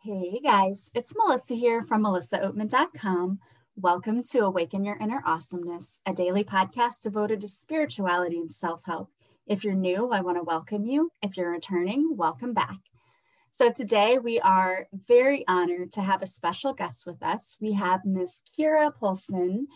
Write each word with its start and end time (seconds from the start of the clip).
Hey 0.00 0.38
guys, 0.40 0.88
it's 0.94 1.12
Melissa 1.16 1.54
here 1.54 1.82
from 1.82 2.04
melissaoatman.com. 2.04 3.40
Welcome 3.74 4.22
to 4.30 4.44
Awaken 4.44 4.84
Your 4.84 4.96
Inner 4.96 5.20
Awesomeness, 5.26 5.98
a 6.06 6.12
daily 6.14 6.44
podcast 6.44 7.00
devoted 7.02 7.40
to 7.40 7.48
spirituality 7.48 8.38
and 8.38 8.50
self 8.50 8.84
help. 8.84 9.10
If 9.48 9.64
you're 9.64 9.74
new, 9.74 10.12
I 10.12 10.20
want 10.20 10.36
to 10.36 10.44
welcome 10.44 10.84
you. 10.84 11.10
If 11.20 11.36
you're 11.36 11.50
returning, 11.50 12.16
welcome 12.16 12.54
back. 12.54 12.78
So, 13.50 13.72
today 13.72 14.18
we 14.18 14.38
are 14.38 14.86
very 15.08 15.44
honored 15.48 15.90
to 15.94 16.00
have 16.02 16.22
a 16.22 16.28
special 16.28 16.74
guest 16.74 17.04
with 17.04 17.20
us. 17.20 17.56
We 17.60 17.72
have 17.72 18.04
Miss 18.04 18.40
Kira 18.56 18.94
Polson, 18.94 19.66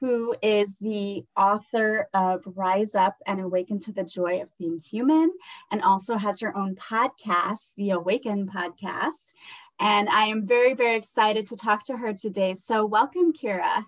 who 0.00 0.34
is 0.42 0.74
the 0.80 1.24
author 1.36 2.08
of 2.14 2.42
Rise 2.46 2.94
Up 2.94 3.16
and 3.26 3.40
Awaken 3.40 3.78
to 3.80 3.92
the 3.92 4.02
Joy 4.02 4.40
of 4.40 4.48
Being 4.58 4.78
Human, 4.78 5.30
and 5.70 5.82
also 5.82 6.16
has 6.16 6.40
her 6.40 6.56
own 6.56 6.74
podcast, 6.74 7.72
the 7.76 7.90
Awaken 7.90 8.48
Podcast. 8.48 9.34
And 9.80 10.10
I 10.10 10.26
am 10.26 10.46
very, 10.46 10.74
very 10.74 10.94
excited 10.96 11.46
to 11.46 11.56
talk 11.56 11.84
to 11.86 11.96
her 11.96 12.12
today. 12.12 12.52
So, 12.54 12.84
welcome, 12.84 13.32
Kira. 13.32 13.82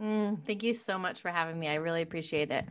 Mm, 0.00 0.44
thank 0.44 0.64
you 0.64 0.74
so 0.74 0.98
much 0.98 1.20
for 1.20 1.30
having 1.30 1.58
me. 1.58 1.68
I 1.68 1.74
really 1.74 2.02
appreciate 2.02 2.50
it. 2.50 2.64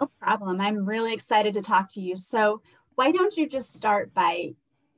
No 0.00 0.08
problem. 0.20 0.60
I'm 0.60 0.86
really 0.86 1.12
excited 1.12 1.52
to 1.54 1.60
talk 1.60 1.88
to 1.94 2.00
you. 2.00 2.16
So, 2.16 2.62
why 2.94 3.10
don't 3.10 3.36
you 3.36 3.48
just 3.48 3.74
start 3.74 4.14
by 4.14 4.50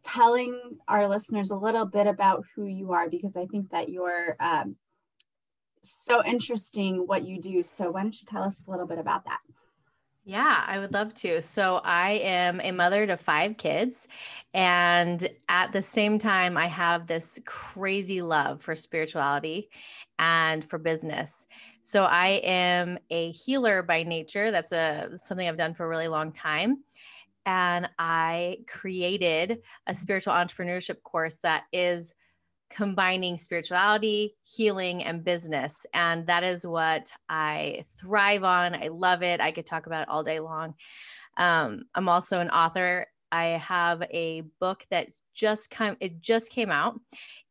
telling 0.05 0.61
our 0.87 1.09
listeners 1.09 1.51
a 1.51 1.57
little 1.57 1.87
bit 1.87 2.07
about 2.07 2.45
who 2.55 2.67
you 2.67 2.93
are? 2.93 3.09
Because 3.09 3.37
I 3.37 3.47
think 3.47 3.71
that 3.71 3.89
you're 3.89 4.37
um, 4.39 4.77
so 5.83 6.23
interesting 6.27 7.07
what 7.07 7.25
you 7.25 7.41
do. 7.41 7.65
So, 7.65 7.91
why 7.91 8.03
don't 8.03 8.21
you 8.21 8.27
tell 8.27 8.43
us 8.43 8.61
a 8.67 8.71
little 8.71 8.87
bit 8.87 8.99
about 8.99 9.25
that? 9.25 9.41
Yeah, 10.29 10.65
I 10.67 10.81
would 10.81 10.93
love 10.93 11.15
to. 11.15 11.41
So, 11.41 11.77
I 11.85 12.13
am 12.15 12.61
a 12.61 12.73
mother 12.73 13.07
to 13.07 13.17
five 13.17 13.57
kids. 13.59 14.09
And 14.55 15.29
at 15.49 15.73
the 15.73 15.83
same 15.83 16.19
time, 16.19 16.57
I 16.57 16.67
have 16.67 17.07
this 17.07 17.39
crazy 17.47 18.23
love 18.23 18.61
for 18.61 18.75
spirituality 18.75 19.71
and 20.19 20.69
for 20.69 20.79
business. 20.79 21.47
So, 21.83 22.05
I 22.05 22.41
am 22.43 22.99
a 23.11 23.31
healer 23.31 23.85
by 23.85 24.03
nature. 24.03 24.51
That's 24.51 24.73
a 24.73 25.17
something 25.23 25.47
I've 25.47 25.57
done 25.59 25.75
for 25.75 25.85
a 25.85 25.89
really 25.89 26.09
long 26.09 26.33
time. 26.33 26.83
And 27.47 27.89
I 27.99 28.59
created 28.67 29.63
a 29.87 29.95
spiritual 29.95 30.33
entrepreneurship 30.33 31.03
course 31.03 31.37
that 31.43 31.65
is 31.73 32.13
combining 32.71 33.39
spirituality, 33.39 34.35
healing, 34.43 35.05
and 35.05 35.25
business. 35.25 35.87
And 35.95 36.27
that 36.27 36.45
is 36.45 36.67
what 36.67 37.13
I 37.29 37.85
thrive 37.99 38.45
on. 38.45 38.75
I 38.75 38.89
love 38.89 39.23
it. 39.23 39.41
I 39.41 39.53
could 39.53 39.67
talk 39.67 39.87
about 39.87 40.03
it 40.03 40.09
all 40.09 40.25
day 40.25 40.41
long. 40.41 40.75
Um, 41.37 41.85
I'm 41.95 42.09
also 42.09 42.41
an 42.41 42.51
author. 42.51 43.07
I 43.33 43.45
have 43.45 44.03
a 44.11 44.43
book 44.61 44.87
that 44.91 45.09
just 45.35 45.71
come 45.71 45.97
it 46.01 46.21
just 46.21 46.51
came 46.51 46.71
out 46.71 46.99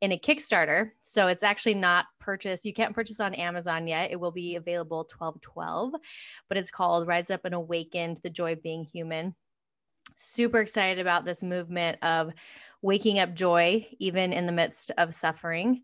in 0.01 0.13
a 0.13 0.19
Kickstarter. 0.19 0.91
So 1.01 1.27
it's 1.27 1.43
actually 1.43 1.75
not 1.75 2.05
purchased. 2.19 2.65
You 2.65 2.73
can't 2.73 2.95
purchase 2.95 3.19
on 3.19 3.33
Amazon 3.33 3.87
yet. 3.87 4.11
It 4.11 4.19
will 4.19 4.31
be 4.31 4.55
available 4.55 4.99
1212, 4.99 5.93
but 6.47 6.57
it's 6.57 6.71
called 6.71 7.07
Rise 7.07 7.29
Up 7.29 7.45
and 7.45 7.55
Awaken 7.55 8.15
to 8.15 8.21
the 8.21 8.29
Joy 8.29 8.53
of 8.53 8.63
Being 8.63 8.83
Human. 8.85 9.35
Super 10.15 10.61
excited 10.61 10.99
about 10.99 11.25
this 11.25 11.43
movement 11.43 11.97
of 12.01 12.31
waking 12.85 13.17
up 13.17 13.33
joy, 13.33 13.83
even 13.97 14.31
in 14.31 14.45
the 14.45 14.51
midst 14.51 14.91
of 14.99 15.15
suffering. 15.15 15.81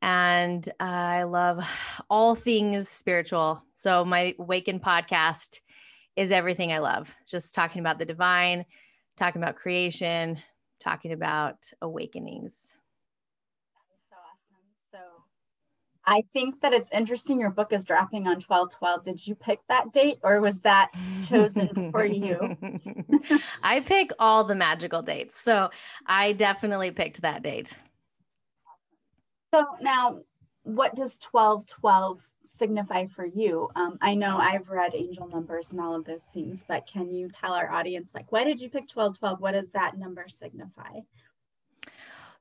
And 0.00 0.66
I 0.78 1.24
love 1.24 1.68
all 2.08 2.36
things 2.36 2.88
spiritual. 2.88 3.62
So, 3.74 4.04
my 4.04 4.34
Awaken 4.38 4.78
podcast 4.78 5.58
is 6.14 6.30
everything 6.30 6.72
I 6.72 6.78
love, 6.78 7.12
just 7.26 7.54
talking 7.54 7.80
about 7.80 7.98
the 7.98 8.04
divine, 8.04 8.64
talking 9.16 9.42
about 9.42 9.56
creation, 9.56 10.38
talking 10.78 11.12
about 11.12 11.56
awakenings. 11.82 12.76
I 16.04 16.24
think 16.32 16.60
that 16.62 16.72
it's 16.72 16.90
interesting. 16.92 17.40
Your 17.40 17.50
book 17.50 17.72
is 17.72 17.84
dropping 17.84 18.26
on 18.26 18.40
12 18.40 18.70
12. 18.70 19.02
Did 19.02 19.26
you 19.26 19.34
pick 19.34 19.60
that 19.68 19.92
date 19.92 20.18
or 20.22 20.40
was 20.40 20.60
that 20.60 20.90
chosen 21.28 21.90
for 21.92 22.04
you? 22.04 22.56
I 23.64 23.80
pick 23.80 24.10
all 24.18 24.44
the 24.44 24.54
magical 24.54 25.02
dates. 25.02 25.40
So 25.40 25.70
I 26.06 26.32
definitely 26.32 26.90
picked 26.90 27.22
that 27.22 27.42
date. 27.42 27.76
So 29.52 29.66
now, 29.80 30.20
what 30.62 30.94
does 30.94 31.18
12 31.18 31.66
12 31.66 32.20
signify 32.42 33.06
for 33.06 33.24
you? 33.24 33.68
Um, 33.76 33.98
I 34.00 34.14
know 34.14 34.38
I've 34.38 34.68
read 34.68 34.94
angel 34.94 35.28
numbers 35.28 35.72
and 35.72 35.80
all 35.80 35.94
of 35.94 36.04
those 36.04 36.24
things, 36.24 36.64
but 36.66 36.86
can 36.86 37.10
you 37.10 37.28
tell 37.28 37.52
our 37.52 37.70
audience, 37.70 38.14
like, 38.14 38.30
why 38.32 38.44
did 38.44 38.60
you 38.60 38.70
pick 38.70 38.88
12 38.88 39.18
12? 39.18 39.40
What 39.40 39.52
does 39.52 39.70
that 39.72 39.98
number 39.98 40.26
signify? 40.28 41.00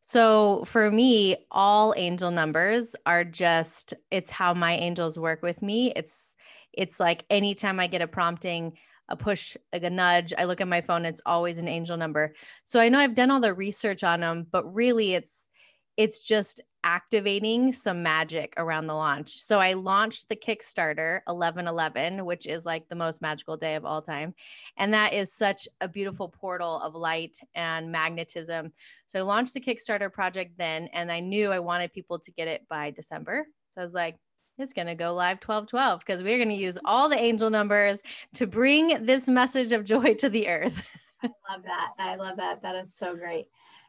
So 0.10 0.64
for 0.66 0.90
me, 0.90 1.38
all 1.52 1.94
angel 1.96 2.32
numbers 2.32 2.96
are 3.06 3.24
just 3.24 3.94
it's 4.10 4.32
how 4.32 4.56
my 4.56 4.76
angels 4.76 5.20
work 5.20 5.44
with 5.44 5.62
me. 5.62 5.94
It's 5.96 6.36
it's 6.74 7.00
like 7.00 7.26
anytime 7.30 7.80
I 7.80 7.86
get 7.86 8.02
a 8.02 8.08
prompting, 8.08 8.74
a 9.08 9.16
push, 9.16 9.56
like 9.72 9.84
a 9.84 9.90
nudge, 9.92 10.34
I 10.36 10.46
look 10.46 10.62
at 10.62 10.68
my 10.68 10.82
phone, 10.82 11.06
it's 11.06 11.22
always 11.28 11.60
an 11.60 11.68
angel 11.68 11.96
number. 11.96 12.34
So 12.66 12.80
I 12.80 12.90
know 12.90 12.98
I've 12.98 13.14
done 13.14 13.30
all 13.30 13.40
the 13.40 13.54
research 13.54 14.04
on 14.04 14.22
them, 14.22 14.48
but 14.52 14.74
really 14.74 15.14
it's 15.14 15.48
it's 15.96 16.24
just 16.24 16.60
activating 16.84 17.74
some 17.74 18.02
magic 18.02 18.54
around 18.58 18.88
the 18.88 18.94
launch. 18.94 19.30
So 19.42 19.60
I 19.60 19.74
launched 19.74 20.30
the 20.30 20.36
Kickstarter 20.36 21.22
1111, 21.26 22.26
which 22.26 22.46
is 22.46 22.66
like 22.66 22.88
the 22.88 22.96
most 22.96 23.22
magical 23.22 23.58
day 23.58 23.76
of 23.76 23.86
all 23.86 24.02
time. 24.02 24.34
And 24.78 24.94
that 24.94 25.14
is 25.14 25.34
such 25.34 25.68
a 25.82 25.88
beautiful 25.88 26.30
portal 26.30 26.80
of 26.82 26.96
light 26.96 27.38
and 27.56 27.92
magnetism. 27.92 28.72
So 29.08 29.20
I 29.20 29.24
launched 29.24 29.54
the 29.54 29.62
Kickstarter 29.62 30.12
project 30.12 30.58
then, 30.58 30.88
and 30.94 31.12
I 31.12 31.20
knew 31.20 31.52
I 31.52 31.60
wanted 31.60 31.94
people 31.94 32.20
to 32.20 32.32
get 32.32 32.48
it 32.48 32.66
by 32.70 32.92
December. 32.92 33.46
So 33.72 33.82
I 33.82 33.84
was 33.84 33.94
like, 33.94 34.16
it's 34.58 34.74
going 34.74 34.88
to 34.88 34.96
go 34.96 35.14
live 35.14 35.38
1212 35.38 36.00
because 36.00 36.22
we're 36.22 36.38
going 36.38 36.50
to 36.50 36.56
use 36.56 36.78
all 36.84 37.08
the 37.08 37.20
angel 37.20 37.50
numbers 37.50 38.02
to 38.36 38.46
bring 38.46 39.06
this 39.06 39.28
message 39.28 39.72
of 39.72 39.86
joy 39.86 40.14
to 40.16 40.30
the 40.30 40.50
earth. 40.50 40.86
I 41.24 41.28
love 41.28 41.64
that. 41.64 41.90
I 41.98 42.16
love 42.16 42.38
that. 42.38 42.62
That 42.62 42.76
is 42.76 42.94
so 42.96 43.16
great. 43.16 43.46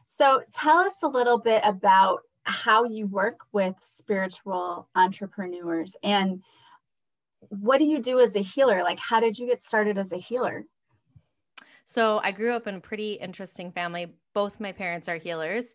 So 0.07 0.41
tell 0.53 0.79
us 0.79 0.97
a 1.03 1.07
little 1.07 1.39
bit 1.39 1.61
about 1.63 2.19
how 2.43 2.85
you 2.85 3.07
work 3.07 3.41
with 3.51 3.75
spiritual 3.81 4.87
entrepreneurs 4.95 5.95
and 6.03 6.41
what 7.49 7.79
do 7.79 7.85
you 7.85 7.99
do 7.99 8.19
as 8.19 8.35
a 8.35 8.41
healer? 8.41 8.83
Like, 8.83 8.99
how 8.99 9.19
did 9.19 9.37
you 9.37 9.47
get 9.47 9.63
started 9.63 9.97
as 9.97 10.11
a 10.11 10.17
healer? 10.17 10.65
So, 11.85 12.21
I 12.23 12.31
grew 12.31 12.51
up 12.53 12.67
in 12.67 12.75
a 12.75 12.79
pretty 12.79 13.13
interesting 13.13 13.71
family. 13.71 14.13
Both 14.33 14.59
my 14.59 14.71
parents 14.71 15.09
are 15.09 15.17
healers 15.17 15.73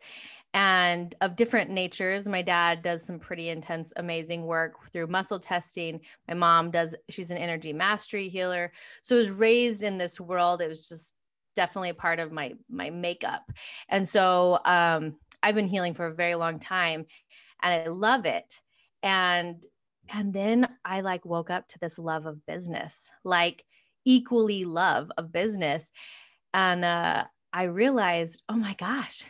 and 0.55 1.15
of 1.21 1.37
different 1.37 1.71
natures. 1.71 2.29
My 2.29 2.41
dad 2.41 2.83
does 2.83 3.05
some 3.05 3.19
pretty 3.19 3.51
intense, 3.51 3.93
amazing 3.97 4.47
work 4.47 4.75
through 4.93 5.09
muscle 5.09 5.41
testing. 5.41 6.01
My 6.29 6.35
mom 6.35 6.71
does, 6.71 6.95
she's 7.11 7.31
an 7.31 7.37
energy 7.37 7.73
mastery 7.73 8.29
healer. 8.29 8.73
So, 9.03 9.17
I 9.17 9.19
was 9.19 9.31
raised 9.31 9.83
in 9.83 9.99
this 9.99 10.21
world. 10.21 10.63
It 10.63 10.69
was 10.69 10.89
just 10.89 11.15
definitely 11.57 11.89
a 11.89 11.95
part 11.95 12.19
of 12.19 12.31
my 12.33 12.53
my 12.69 12.91
makeup 12.91 13.51
and 13.89 14.07
so 14.07 14.61
um, 14.67 15.17
i've 15.47 15.55
been 15.55 15.69
healing 15.69 15.95
for 15.95 16.07
a 16.07 16.15
very 16.15 16.35
long 16.35 16.59
time 16.59 17.07
and 17.63 17.73
i 17.73 17.89
love 17.89 18.27
it. 18.27 18.61
And 19.03 19.65
and 20.09 20.33
then 20.33 20.69
i 20.85 21.01
like 21.01 21.25
woke 21.25 21.51
up 21.51 21.69
to 21.69 21.79
this 21.79 21.99
love 21.99 22.27
of 22.27 22.45
business 22.47 23.11
like 23.25 23.65
equally 24.05 24.65
love 24.65 25.11
of 25.17 25.33
business. 25.33 25.93
And 26.53 26.85
uh, 26.85 27.25
i 27.53 27.63
realized 27.65 28.43
oh 28.49 28.57
my 28.57 28.75
gosh 28.75 29.25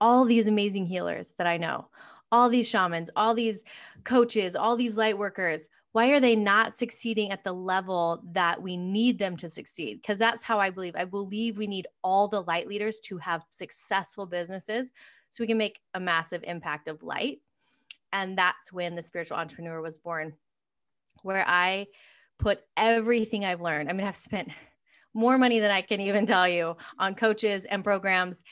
all 0.00 0.24
these 0.24 0.46
amazing 0.46 0.86
healers 0.86 1.34
that 1.38 1.46
i 1.48 1.56
know 1.56 1.88
all 2.30 2.48
these 2.48 2.68
shamans 2.68 3.10
all 3.16 3.34
these 3.34 3.64
coaches 4.04 4.54
all 4.54 4.76
these 4.76 4.96
light 4.96 5.18
workers 5.18 5.68
why 5.92 6.08
are 6.10 6.20
they 6.20 6.36
not 6.36 6.76
succeeding 6.76 7.32
at 7.32 7.42
the 7.42 7.52
level 7.52 8.22
that 8.32 8.60
we 8.60 8.76
need 8.76 9.18
them 9.18 9.36
to 9.38 9.48
succeed? 9.48 10.00
Because 10.00 10.18
that's 10.18 10.44
how 10.44 10.60
i 10.60 10.70
believe. 10.70 10.94
I 10.94 11.04
believe 11.04 11.56
we 11.56 11.66
need 11.66 11.88
all 12.04 12.28
the 12.28 12.42
light 12.42 12.68
leaders 12.68 13.00
to 13.04 13.16
have 13.18 13.42
successful 13.48 14.26
businesses 14.26 14.92
so 15.30 15.42
we 15.42 15.46
can 15.46 15.58
make 15.58 15.80
a 15.94 16.00
massive 16.00 16.42
impact 16.44 16.88
of 16.88 17.02
light 17.02 17.40
and 18.12 18.36
that's 18.36 18.72
when 18.72 18.94
the 18.94 19.02
spiritual 19.02 19.36
entrepreneur 19.36 19.80
was 19.80 19.98
born 19.98 20.32
where 21.22 21.44
i 21.46 21.86
put 22.38 22.60
everything 22.76 23.44
i've 23.44 23.60
learned 23.60 23.88
i 23.88 23.92
mean 23.92 24.06
i've 24.06 24.16
spent 24.16 24.48
more 25.14 25.38
money 25.38 25.58
than 25.60 25.70
i 25.70 25.82
can 25.82 26.00
even 26.00 26.26
tell 26.26 26.48
you 26.48 26.76
on 26.98 27.14
coaches 27.14 27.64
and 27.64 27.84
programs 27.84 28.44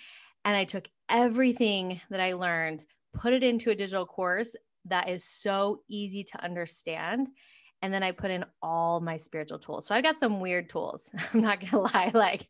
and 0.45 0.57
i 0.57 0.65
took 0.65 0.89
everything 1.09 2.01
that 2.11 2.21
i 2.21 2.33
learned 2.33 2.85
put 3.17 3.33
it 3.33 3.43
into 3.43 3.71
a 3.71 3.75
digital 3.75 4.07
course 4.07 4.55
that 4.89 5.09
is 5.09 5.25
so 5.25 5.81
easy 5.89 6.23
to 6.23 6.45
understand. 6.45 7.29
And 7.83 7.93
then 7.93 8.03
I 8.03 8.13
put 8.13 8.31
in 8.31 8.45
all 8.63 9.01
my 9.01 9.17
spiritual 9.17 9.59
tools. 9.59 9.87
So 9.87 9.95
I've 9.95 10.03
got 10.03 10.17
some 10.17 10.41
weird 10.41 10.69
tools. 10.69 11.11
I'm 11.35 11.43
not 11.43 11.61
going 11.61 11.71
to 11.71 11.79
lie. 11.81 12.11
Like, 12.15 12.49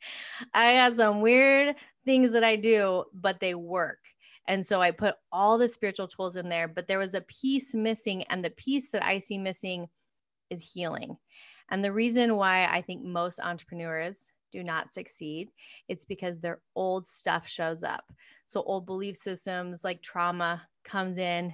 I 0.54 0.74
got 0.74 0.96
some 0.96 1.20
weird 1.20 1.76
things 2.04 2.32
that 2.32 2.44
I 2.44 2.56
do, 2.56 3.04
but 3.12 3.40
they 3.40 3.54
work. 3.54 3.98
And 4.48 4.64
so 4.64 4.80
I 4.80 4.90
put 4.90 5.16
all 5.32 5.58
the 5.58 5.68
spiritual 5.68 6.08
tools 6.08 6.36
in 6.36 6.48
there, 6.48 6.68
but 6.68 6.86
there 6.86 6.98
was 6.98 7.14
a 7.14 7.22
piece 7.22 7.74
missing. 7.74 8.22
And 8.24 8.44
the 8.44 8.50
piece 8.50 8.90
that 8.90 9.04
I 9.04 9.18
see 9.18 9.38
missing 9.38 9.88
is 10.50 10.62
healing. 10.62 11.16
And 11.70 11.84
the 11.84 11.92
reason 11.92 12.36
why 12.36 12.66
I 12.66 12.80
think 12.80 13.04
most 13.04 13.40
entrepreneurs 13.40 14.32
do 14.52 14.62
not 14.62 14.92
succeed, 14.92 15.50
it's 15.88 16.04
because 16.04 16.38
their 16.38 16.60
old 16.76 17.04
stuff 17.04 17.48
shows 17.48 17.82
up. 17.82 18.04
So, 18.46 18.62
old 18.62 18.86
belief 18.86 19.16
systems 19.16 19.82
like 19.82 20.00
trauma 20.00 20.62
comes 20.84 21.18
in, 21.18 21.52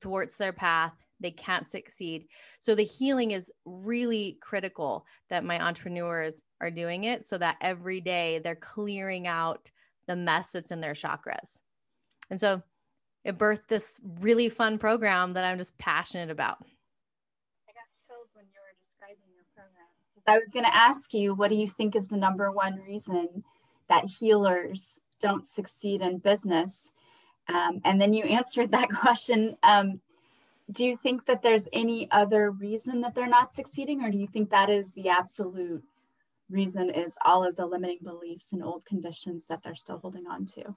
thwarts 0.00 0.36
their 0.36 0.52
path, 0.52 0.94
they 1.18 1.32
can't 1.32 1.68
succeed. 1.68 2.26
So, 2.60 2.76
the 2.76 2.84
healing 2.84 3.32
is 3.32 3.50
really 3.64 4.38
critical 4.40 5.04
that 5.28 5.44
my 5.44 5.60
entrepreneurs 5.60 6.42
are 6.60 6.70
doing 6.70 7.04
it 7.04 7.24
so 7.24 7.36
that 7.38 7.56
every 7.60 8.00
day 8.00 8.38
they're 8.38 8.54
clearing 8.54 9.26
out 9.26 9.70
the 10.06 10.14
mess 10.16 10.50
that's 10.50 10.70
in 10.70 10.80
their 10.80 10.94
chakras. 10.94 11.60
And 12.30 12.38
so, 12.38 12.62
it 13.24 13.36
birthed 13.36 13.68
this 13.68 14.00
really 14.20 14.48
fun 14.48 14.78
program 14.78 15.34
that 15.34 15.44
I'm 15.44 15.58
just 15.58 15.76
passionate 15.78 16.30
about. 16.30 16.58
I 17.68 17.72
got 17.72 17.84
chills 18.06 18.28
when 18.32 18.46
you 18.46 18.60
were 18.60 18.74
describing 18.80 19.28
your 19.34 19.44
program. 19.54 19.86
I 20.26 20.38
was 20.38 20.48
going 20.52 20.64
to 20.64 20.74
ask 20.74 21.12
you, 21.12 21.34
what 21.34 21.50
do 21.50 21.56
you 21.56 21.68
think 21.68 21.96
is 21.96 22.06
the 22.06 22.16
number 22.16 22.50
one 22.50 22.80
reason 22.86 23.44
that 23.88 24.06
healers 24.06 24.98
don't 25.20 25.46
succeed 25.46 26.00
in 26.00 26.18
business? 26.18 26.90
Um, 27.48 27.80
and 27.84 28.00
then 28.00 28.12
you 28.12 28.24
answered 28.24 28.70
that 28.70 28.88
question. 29.00 29.56
Um, 29.62 30.00
do 30.72 30.86
you 30.86 30.96
think 30.96 31.26
that 31.26 31.42
there's 31.42 31.66
any 31.72 32.10
other 32.10 32.52
reason 32.52 33.00
that 33.00 33.14
they're 33.14 33.26
not 33.26 33.52
succeeding, 33.52 34.02
or 34.02 34.10
do 34.10 34.18
you 34.18 34.28
think 34.28 34.50
that 34.50 34.70
is 34.70 34.92
the 34.92 35.08
absolute 35.08 35.82
reason 36.48 36.90
is 36.90 37.16
all 37.24 37.44
of 37.44 37.56
the 37.56 37.66
limiting 37.66 37.98
beliefs 38.02 38.52
and 38.52 38.62
old 38.62 38.84
conditions 38.84 39.44
that 39.48 39.62
they're 39.62 39.74
still 39.74 39.98
holding 39.98 40.26
on 40.26 40.46
to? 40.46 40.76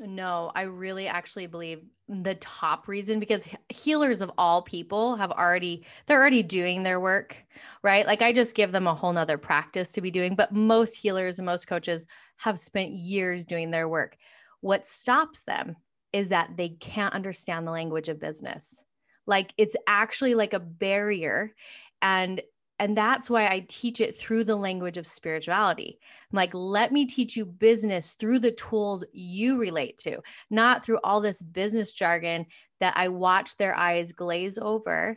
No, 0.00 0.50
I 0.54 0.62
really 0.62 1.06
actually 1.06 1.46
believe 1.46 1.82
the 2.08 2.34
top 2.36 2.88
reason 2.88 3.20
because 3.20 3.46
healers 3.68 4.22
of 4.22 4.32
all 4.38 4.62
people 4.62 5.16
have 5.16 5.30
already 5.30 5.84
they're 6.06 6.18
already 6.18 6.42
doing 6.42 6.82
their 6.82 6.98
work, 6.98 7.36
right? 7.82 8.06
Like 8.06 8.22
I 8.22 8.32
just 8.32 8.54
give 8.54 8.72
them 8.72 8.86
a 8.86 8.94
whole 8.94 9.12
nother 9.12 9.36
practice 9.36 9.92
to 9.92 10.00
be 10.00 10.10
doing, 10.10 10.34
but 10.34 10.52
most 10.52 10.94
healers 10.94 11.38
and 11.38 11.46
most 11.46 11.66
coaches 11.66 12.06
have 12.38 12.58
spent 12.58 12.92
years 12.92 13.44
doing 13.44 13.70
their 13.70 13.88
work. 13.88 14.16
What 14.60 14.86
stops 14.86 15.44
them 15.44 15.76
is 16.12 16.30
that 16.30 16.56
they 16.56 16.70
can't 16.70 17.14
understand 17.14 17.66
the 17.66 17.72
language 17.72 18.08
of 18.08 18.18
business. 18.18 18.84
Like 19.26 19.52
it's 19.58 19.76
actually 19.86 20.34
like 20.34 20.54
a 20.54 20.58
barrier 20.60 21.54
and 22.00 22.40
and 22.82 22.96
that's 22.96 23.30
why 23.30 23.46
I 23.46 23.64
teach 23.68 24.00
it 24.00 24.16
through 24.16 24.42
the 24.42 24.56
language 24.56 24.98
of 24.98 25.06
spirituality. 25.06 26.00
I'm 26.32 26.36
like, 26.36 26.52
let 26.52 26.90
me 26.90 27.06
teach 27.06 27.36
you 27.36 27.46
business 27.46 28.10
through 28.18 28.40
the 28.40 28.50
tools 28.50 29.04
you 29.12 29.56
relate 29.56 29.98
to, 29.98 30.20
not 30.50 30.84
through 30.84 30.98
all 31.04 31.20
this 31.20 31.40
business 31.40 31.92
jargon 31.92 32.44
that 32.80 32.94
I 32.96 33.06
watch 33.06 33.56
their 33.56 33.72
eyes 33.76 34.10
glaze 34.10 34.58
over 34.58 35.16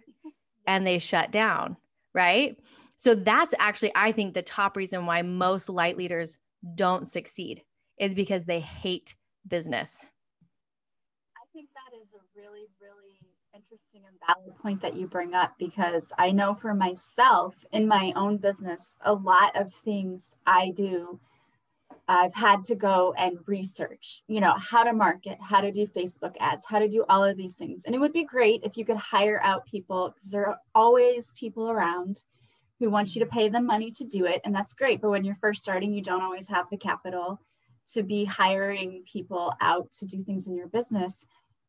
and 0.67 0.85
they 0.85 0.99
shut 0.99 1.31
down. 1.31 1.75
Right. 2.13 2.55
So 2.97 3.15
that's 3.15 3.55
actually, 3.57 3.93
I 3.95 4.11
think, 4.11 4.35
the 4.35 4.43
top 4.43 4.77
reason 4.77 5.07
why 5.07 5.23
most 5.23 5.67
light 5.67 5.97
leaders 5.97 6.37
don't 6.75 7.07
succeed 7.07 7.63
is 7.97 8.13
because 8.13 8.45
they 8.45 8.59
hate 8.59 9.15
business. 9.47 10.05
I 11.35 11.45
think 11.51 11.69
that 11.73 11.97
is 11.97 12.09
a 12.13 12.21
really, 12.39 12.67
interesting 13.55 14.01
and 14.05 14.17
valid 14.27 14.57
point 14.59 14.81
that 14.81 14.95
you 14.95 15.07
bring 15.07 15.33
up 15.33 15.53
because 15.57 16.11
I 16.17 16.31
know 16.31 16.55
for 16.55 16.73
myself 16.73 17.55
in 17.71 17.87
my 17.87 18.11
own 18.15 18.37
business, 18.37 18.93
a 19.05 19.13
lot 19.13 19.55
of 19.55 19.73
things 19.73 20.29
I 20.45 20.71
do, 20.75 21.19
I've 22.07 22.35
had 22.35 22.63
to 22.65 22.75
go 22.75 23.13
and 23.17 23.37
research, 23.47 24.23
you 24.27 24.41
know, 24.41 24.53
how 24.57 24.83
to 24.83 24.91
market, 24.91 25.37
how 25.41 25.61
to 25.61 25.71
do 25.71 25.87
Facebook 25.87 26.35
ads, 26.39 26.65
how 26.67 26.79
to 26.79 26.89
do 26.89 27.05
all 27.07 27.23
of 27.23 27.37
these 27.37 27.55
things. 27.55 27.83
And 27.85 27.95
it 27.95 27.99
would 27.99 28.13
be 28.13 28.25
great 28.25 28.61
if 28.63 28.75
you 28.75 28.83
could 28.83 28.97
hire 28.97 29.39
out 29.41 29.65
people 29.65 30.13
because 30.13 30.31
there 30.31 30.47
are 30.47 30.57
always 30.73 31.31
people 31.39 31.69
around 31.69 32.21
who 32.79 32.89
want 32.89 33.15
you 33.15 33.21
to 33.21 33.25
pay 33.25 33.47
them 33.47 33.65
money 33.65 33.89
to 33.91 34.03
do 34.03 34.25
it. 34.25 34.41
And 34.43 34.53
that's 34.53 34.73
great. 34.73 34.99
But 34.99 35.11
when 35.11 35.23
you're 35.23 35.37
first 35.39 35.61
starting, 35.61 35.93
you 35.93 36.01
don't 36.01 36.21
always 36.21 36.49
have 36.49 36.65
the 36.69 36.77
capital 36.77 37.39
to 37.93 38.03
be 38.03 38.25
hiring 38.25 39.03
people 39.09 39.53
out 39.61 39.91
to 39.93 40.05
do 40.05 40.23
things 40.23 40.47
in 40.47 40.55
your 40.55 40.67
business. 40.67 41.25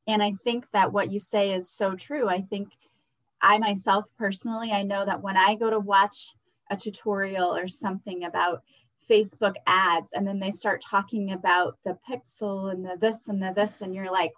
And 0.07 0.23
I 0.23 0.35
think 0.45 0.67
that 0.73 0.93
what 0.93 1.11
you 1.11 1.21
say 1.21 1.53
is 1.53 1.71
so 1.71 1.95
true. 1.95 2.29
I 2.29 2.41
think 2.43 2.69
I 3.43 3.59
myself 3.59 4.07
personally, 4.19 4.73
I 4.73 4.83
know 4.83 5.05
that 5.05 5.23
when 5.23 5.37
I 5.37 5.55
go 5.55 5.71
to 5.71 5.79
watch 5.79 6.33
a 6.71 6.77
tutorial 6.77 7.55
or 7.55 7.69
something 7.69 8.25
about 8.25 8.63
Facebook 9.09 9.55
ads, 9.67 10.13
and 10.13 10.27
then 10.27 10.41
they 10.41 10.51
start 10.51 10.83
talking 10.83 11.33
about 11.33 11.79
the 11.85 11.97
pixel 12.09 12.73
and 12.73 12.85
the 12.85 12.97
this 13.01 13.29
and 13.29 13.43
the 13.43 13.53
this, 13.55 13.81
and 13.81 13.95
you're 13.95 14.11
like, 14.11 14.33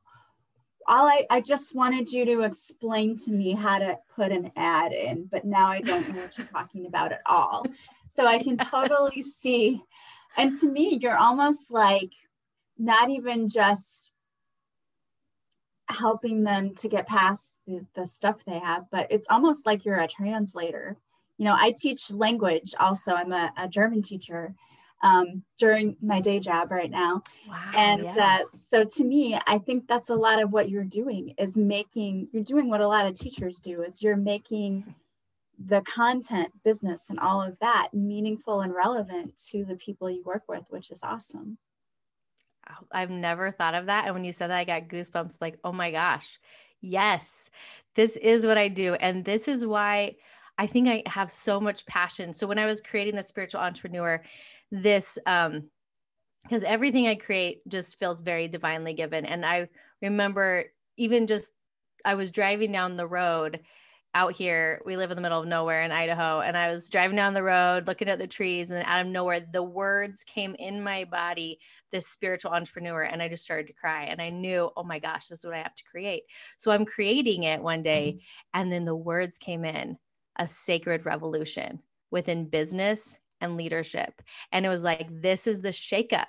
all 0.87 1.07
I, 1.07 1.27
I 1.31 1.41
just 1.41 1.75
wanted 1.75 2.11
you 2.11 2.25
to 2.25 2.41
explain 2.43 3.17
to 3.25 3.31
me 3.31 3.53
how 3.53 3.79
to 3.79 3.99
put 4.15 4.33
an 4.33 4.51
ad 4.57 4.93
in, 4.93 5.29
but 5.31 5.45
now 5.45 5.69
I 5.69 5.81
don't 5.81 6.09
know 6.09 6.21
what 6.21 6.37
you're 6.37 6.47
talking 6.47 6.87
about 6.87 7.13
at 7.13 7.21
all. 7.27 7.67
So 8.09 8.27
I 8.27 8.43
can 8.43 8.57
totally 8.57 9.23
see. 9.23 9.83
And 10.37 10.53
to 10.61 10.67
me, 10.67 10.99
you're 11.01 11.19
almost 11.19 11.71
like 11.71 12.13
not 12.79 13.11
even 13.11 13.49
just 13.49 14.11
helping 15.89 16.45
them 16.45 16.75
to 16.75 16.89
get 16.89 17.07
past 17.07 17.55
the, 17.67 17.85
the 17.95 18.07
stuff 18.07 18.45
they 18.45 18.59
have 18.59 18.85
but 18.91 19.07
it's 19.11 19.27
almost 19.31 19.67
like 19.67 19.85
you're 19.85 19.97
a 19.97 20.09
translator. 20.09 20.97
You 21.39 21.45
know 21.45 21.57
i 21.57 21.73
teach 21.73 22.11
language 22.11 22.75
also. 22.81 23.13
I'm 23.13 23.33
a, 23.33 23.53
a 23.57 23.69
german 23.69 24.03
teacher 24.03 24.55
um, 25.03 25.45
during 25.59 25.97
my 26.03 26.21
day 26.21 26.41
job 26.41 26.71
right 26.71 26.91
now. 26.91 27.23
Wow, 27.49 27.71
and 27.75 28.05
yeah. 28.05 28.41
uh, 28.43 28.47
so 28.47 28.85
to 28.85 29.05
me 29.05 29.39
i 29.47 29.59
think 29.59 29.87
that's 29.87 30.11
a 30.11 30.15
lot 30.15 30.43
of 30.43 30.53
what 30.53 30.69
you're 30.69 30.85
doing 30.85 31.35
is 31.39 31.57
making 31.57 32.29
you're 32.33 32.43
doing 32.43 32.69
what 32.69 32.81
a 32.81 32.89
lot 32.89 33.07
of 33.07 33.15
teachers 33.15 33.59
do 33.59 33.83
is 33.83 34.03
you're 34.03 34.17
making 34.17 34.95
the 35.67 35.81
content 35.83 36.53
business 36.65 37.11
and 37.11 37.19
all 37.19 37.43
of 37.43 37.59
that 37.61 37.89
meaningful 37.93 38.61
and 38.61 38.75
relevant 38.75 39.37
to 39.51 39.65
the 39.65 39.75
people 39.77 40.09
you 40.09 40.23
work 40.25 40.43
with 40.49 40.65
which 40.69 40.91
is 40.91 41.03
awesome 41.03 41.59
I've 42.93 43.11
never 43.11 43.51
thought 43.51 43.75
of 43.75 43.87
that. 43.87 44.05
And 44.07 44.15
when 44.15 44.25
you 44.25 44.33
said 44.33 44.49
that, 44.51 44.59
I 44.59 44.65
got 44.65 44.89
goosebumps 44.89 45.41
like, 45.41 45.59
oh 45.65 45.73
my 45.73 45.91
gosh, 45.91 46.39
yes, 46.81 47.51
this 47.95 48.17
is 48.17 48.47
what 48.47 48.59
I 48.59 48.69
do. 48.69 48.95
And 48.95 49.25
this 49.25 49.49
is 49.49 49.67
why 49.67 50.17
I 50.57 50.67
think 50.67 50.89
I 50.89 51.03
have 51.07 51.31
so 51.31 51.61
much 51.61 51.87
passion. 51.87 52.33
So 52.33 52.47
when 52.47 52.59
I 52.59 52.67
was 52.67 52.81
creating 52.81 53.17
the 53.17 53.23
spiritual 53.23 53.61
entrepreneur, 53.61 54.23
this, 54.71 55.19
um, 55.27 55.65
because 56.43 56.63
everything 56.63 57.07
I 57.07 57.15
create 57.15 57.67
just 57.69 57.99
feels 57.99 58.21
very 58.21 58.49
divinely 58.49 58.95
given. 58.95 59.27
And 59.27 59.45
I 59.45 59.69
remember 60.01 60.65
even 60.97 61.27
just, 61.27 61.51
I 62.05 62.15
was 62.15 62.31
driving 62.31 62.73
down 62.73 62.97
the 62.97 63.07
road 63.07 63.61
out 64.15 64.35
here. 64.35 64.81
We 64.87 64.97
live 64.97 65.11
in 65.11 65.17
the 65.17 65.23
middle 65.23 65.41
of 65.41 65.47
nowhere 65.47 65.83
in 65.83 65.93
Idaho. 65.93 66.41
And 66.41 66.57
I 66.57 66.73
was 66.73 66.89
driving 66.89 67.17
down 67.17 67.35
the 67.35 67.43
road 67.43 67.87
looking 67.87 68.09
at 68.09 68.19
the 68.19 68.27
trees, 68.27 68.71
and 68.71 68.83
out 68.87 69.05
of 69.05 69.13
nowhere, 69.13 69.47
the 69.53 69.63
words 69.63 70.25
came 70.25 70.55
in 70.59 70.83
my 70.83 71.05
body 71.05 71.59
this 71.91 72.09
spiritual 72.09 72.53
entrepreneur. 72.53 73.03
And 73.03 73.23
I 73.23 73.29
just 73.29 73.45
started 73.45 73.67
to 73.69 73.73
cry. 73.73 74.05
And 74.05 74.21
I 74.21 74.31
knew, 74.31 74.71
oh 74.77 74.85
my 74.85 74.99
gosh, 74.99 75.27
this 75.29 75.41
is 75.41 75.45
what 75.45 75.55
I 75.55 75.63
have 75.63 75.75
to 75.75 75.85
create. 75.85 76.25
So 76.57 76.71
I'm 76.71 76.85
creating 76.85 77.45
it 77.45 77.63
one 77.63 77.83
day. 77.83 78.15
Mm-hmm. 78.17 78.61
And 78.61 78.73
then 78.73 78.85
the 78.85 78.97
words 78.97 79.39
came 79.39 79.65
in 79.65 79.99
a 80.39 80.47
sacred 80.47 81.05
revolution 81.05 81.81
within 82.11 82.49
business 82.49 83.19
and 83.41 83.57
leadership. 83.57 84.21
And 84.53 84.67
it 84.67 84.69
was 84.69 84.83
like, 84.83 85.09
this 85.11 85.47
is 85.47 85.61
the 85.61 85.69
shakeup. 85.69 86.27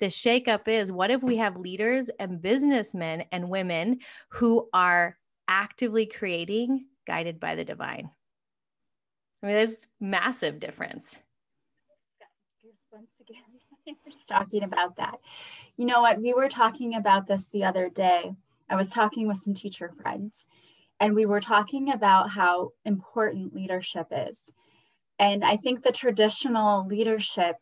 The 0.00 0.06
shakeup 0.06 0.68
is 0.68 0.92
what 0.92 1.10
if 1.10 1.22
we 1.22 1.36
have 1.36 1.56
leaders 1.56 2.10
and 2.18 2.40
businessmen 2.40 3.24
and 3.32 3.48
women 3.48 4.00
who 4.30 4.68
are 4.72 5.16
actively 5.48 6.06
creating 6.06 6.86
guided 7.06 7.40
by 7.40 7.56
the 7.56 7.64
divine. 7.64 8.10
I 9.42 9.46
mean, 9.46 9.56
there's 9.56 9.88
massive 10.00 10.60
difference. 10.60 11.20
Once 14.04 14.24
talking 14.26 14.62
about 14.62 14.96
that. 14.96 15.18
You 15.76 15.86
know 15.86 16.00
what? 16.00 16.20
We 16.20 16.34
were 16.34 16.48
talking 16.48 16.94
about 16.94 17.26
this 17.26 17.46
the 17.46 17.64
other 17.64 17.88
day. 17.88 18.34
I 18.68 18.76
was 18.76 18.90
talking 18.90 19.28
with 19.28 19.38
some 19.38 19.54
teacher 19.54 19.92
friends, 20.00 20.46
and 21.00 21.14
we 21.14 21.26
were 21.26 21.40
talking 21.40 21.92
about 21.92 22.30
how 22.30 22.70
important 22.84 23.54
leadership 23.54 24.06
is. 24.10 24.42
And 25.18 25.44
I 25.44 25.56
think 25.56 25.82
the 25.82 25.92
traditional 25.92 26.86
leadership 26.86 27.56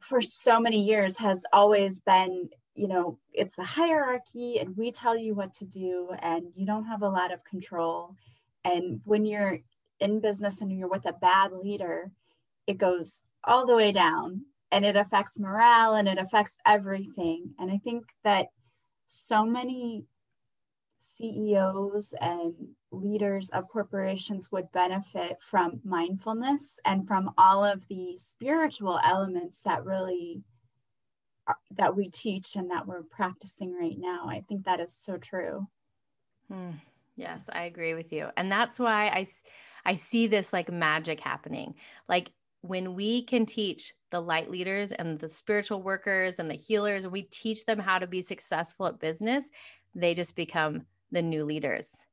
for 0.00 0.20
so 0.20 0.60
many 0.60 0.82
years 0.82 1.16
has 1.18 1.44
always 1.52 2.00
been 2.00 2.48
you 2.74 2.88
know, 2.88 3.18
it's 3.32 3.54
the 3.54 3.64
hierarchy 3.64 4.58
and 4.58 4.76
we 4.76 4.90
tell 4.90 5.16
you 5.16 5.34
what 5.34 5.52
to 5.54 5.64
do 5.64 6.10
and 6.20 6.46
you 6.54 6.64
don't 6.64 6.86
have 6.86 7.02
a 7.02 7.08
lot 7.08 7.32
of 7.32 7.44
control. 7.44 8.14
And 8.64 9.00
when 9.04 9.24
you're 9.24 9.58
in 10.00 10.20
business 10.20 10.60
and 10.60 10.72
you're 10.72 10.88
with 10.88 11.06
a 11.06 11.12
bad 11.12 11.52
leader, 11.52 12.10
it 12.66 12.78
goes 12.78 13.22
all 13.44 13.66
the 13.66 13.76
way 13.76 13.92
down 13.92 14.42
and 14.70 14.84
it 14.84 14.96
affects 14.96 15.38
morale 15.38 15.94
and 15.94 16.08
it 16.08 16.18
affects 16.18 16.56
everything. 16.66 17.50
And 17.58 17.70
I 17.70 17.78
think 17.78 18.04
that 18.24 18.46
so 19.08 19.44
many 19.44 20.04
CEOs 20.98 22.14
and 22.20 22.54
leaders 22.90 23.50
of 23.50 23.68
corporations 23.68 24.50
would 24.52 24.70
benefit 24.72 25.40
from 25.40 25.80
mindfulness 25.84 26.78
and 26.84 27.06
from 27.06 27.30
all 27.36 27.64
of 27.64 27.86
the 27.88 28.16
spiritual 28.18 28.98
elements 29.04 29.60
that 29.60 29.84
really 29.84 30.42
that 31.76 31.96
we 31.96 32.08
teach 32.08 32.54
and 32.54 32.70
that 32.70 32.86
we're 32.86 33.02
practicing 33.02 33.74
right 33.74 33.98
now. 33.98 34.28
I 34.28 34.44
think 34.48 34.64
that 34.64 34.78
is 34.78 34.94
so 34.94 35.16
true. 35.16 35.66
Hmm. 36.48 36.70
Yes, 37.16 37.50
I 37.52 37.64
agree 37.64 37.94
with 37.94 38.12
you. 38.12 38.28
And 38.36 38.50
that's 38.50 38.78
why 38.78 39.06
I 39.06 39.26
I 39.84 39.96
see 39.96 40.28
this 40.28 40.52
like 40.52 40.70
magic 40.70 41.20
happening. 41.20 41.74
Like 42.08 42.30
when 42.62 42.94
we 42.94 43.22
can 43.24 43.44
teach 43.44 43.92
the 44.10 44.20
light 44.20 44.50
leaders 44.50 44.92
and 44.92 45.18
the 45.18 45.28
spiritual 45.28 45.82
workers 45.82 46.38
and 46.38 46.50
the 46.50 46.54
healers, 46.54 47.06
we 47.06 47.22
teach 47.22 47.64
them 47.64 47.78
how 47.78 47.98
to 47.98 48.06
be 48.06 48.22
successful 48.22 48.86
at 48.86 49.00
business, 49.00 49.50
they 49.94 50.14
just 50.14 50.36
become 50.36 50.86
the 51.10 51.20
new 51.22 51.44
leaders. 51.44 52.06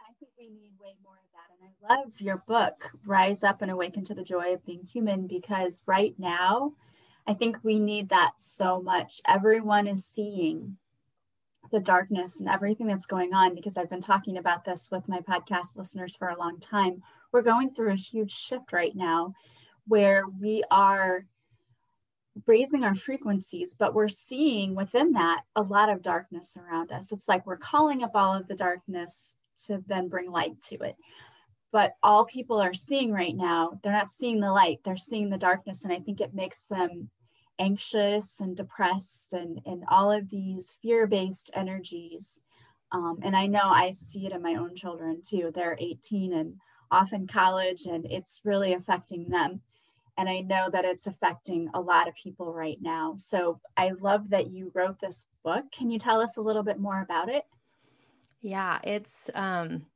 I 0.00 0.12
think 0.18 0.32
we 0.38 0.48
need 0.48 0.72
way 0.80 0.94
more 1.02 1.14
of 1.14 1.30
that. 1.34 1.50
And 1.60 1.68
I 1.68 1.94
love 1.94 2.12
your 2.18 2.42
book, 2.46 2.90
Rise 3.04 3.44
Up 3.44 3.62
and 3.62 3.70
Awaken 3.70 4.04
to 4.04 4.14
the 4.14 4.24
Joy 4.24 4.54
of 4.54 4.64
Being 4.64 4.84
Human, 4.84 5.26
because 5.26 5.82
right 5.86 6.14
now, 6.18 6.72
I 7.26 7.34
think 7.34 7.58
we 7.62 7.78
need 7.78 8.08
that 8.08 8.32
so 8.38 8.80
much. 8.82 9.20
Everyone 9.28 9.86
is 9.86 10.04
seeing 10.04 10.78
the 11.70 11.80
darkness 11.80 12.40
and 12.40 12.48
everything 12.48 12.86
that's 12.86 13.06
going 13.06 13.32
on 13.32 13.54
because 13.54 13.76
I've 13.76 13.90
been 13.90 14.00
talking 14.00 14.38
about 14.38 14.64
this 14.64 14.88
with 14.90 15.08
my 15.08 15.20
podcast 15.20 15.76
listeners 15.76 16.16
for 16.16 16.28
a 16.28 16.38
long 16.38 16.58
time. 16.58 17.02
We're 17.32 17.42
going 17.42 17.70
through 17.70 17.92
a 17.92 17.96
huge 17.96 18.32
shift 18.32 18.72
right 18.72 18.94
now 18.94 19.34
where 19.86 20.24
we 20.40 20.62
are 20.70 21.26
raising 22.46 22.84
our 22.84 22.94
frequencies, 22.94 23.74
but 23.78 23.94
we're 23.94 24.08
seeing 24.08 24.74
within 24.74 25.12
that 25.12 25.42
a 25.56 25.62
lot 25.62 25.88
of 25.88 26.02
darkness 26.02 26.56
around 26.56 26.92
us. 26.92 27.12
It's 27.12 27.28
like 27.28 27.46
we're 27.46 27.56
calling 27.56 28.02
up 28.02 28.12
all 28.14 28.34
of 28.34 28.48
the 28.48 28.54
darkness 28.54 29.36
to 29.66 29.82
then 29.86 30.08
bring 30.08 30.30
light 30.30 30.60
to 30.68 30.76
it. 30.76 30.96
But 31.72 31.94
all 32.02 32.26
people 32.26 32.60
are 32.60 32.74
seeing 32.74 33.12
right 33.12 33.34
now, 33.34 33.80
they're 33.82 33.92
not 33.92 34.10
seeing 34.10 34.40
the 34.40 34.52
light, 34.52 34.80
they're 34.84 34.96
seeing 34.96 35.30
the 35.30 35.38
darkness. 35.38 35.84
And 35.84 35.92
I 35.92 36.00
think 36.00 36.20
it 36.20 36.34
makes 36.34 36.60
them 36.70 37.10
anxious 37.58 38.40
and 38.40 38.56
depressed 38.56 39.32
and, 39.32 39.60
and 39.64 39.84
all 39.88 40.10
of 40.10 40.28
these 40.28 40.76
fear 40.82 41.06
based 41.06 41.50
energies. 41.54 42.38
Um, 42.92 43.20
and 43.22 43.34
I 43.34 43.46
know 43.46 43.64
I 43.64 43.90
see 43.92 44.26
it 44.26 44.32
in 44.32 44.42
my 44.42 44.56
own 44.56 44.74
children 44.74 45.22
too. 45.26 45.50
They're 45.54 45.76
18 45.80 46.34
and 46.34 46.56
off 46.92 47.12
in 47.12 47.26
college, 47.26 47.86
and 47.86 48.06
it's 48.10 48.42
really 48.44 48.74
affecting 48.74 49.28
them. 49.28 49.60
And 50.18 50.28
I 50.28 50.40
know 50.40 50.68
that 50.70 50.84
it's 50.84 51.06
affecting 51.06 51.68
a 51.74 51.80
lot 51.80 52.06
of 52.06 52.14
people 52.14 52.52
right 52.52 52.78
now. 52.80 53.14
So 53.16 53.58
I 53.76 53.92
love 54.00 54.28
that 54.30 54.50
you 54.50 54.70
wrote 54.74 55.00
this 55.00 55.24
book. 55.42 55.64
Can 55.72 55.90
you 55.90 55.98
tell 55.98 56.20
us 56.20 56.36
a 56.36 56.42
little 56.42 56.62
bit 56.62 56.78
more 56.78 57.00
about 57.00 57.28
it? 57.28 57.44
Yeah, 58.42 58.78
it's 58.84 59.30
um 59.34 59.86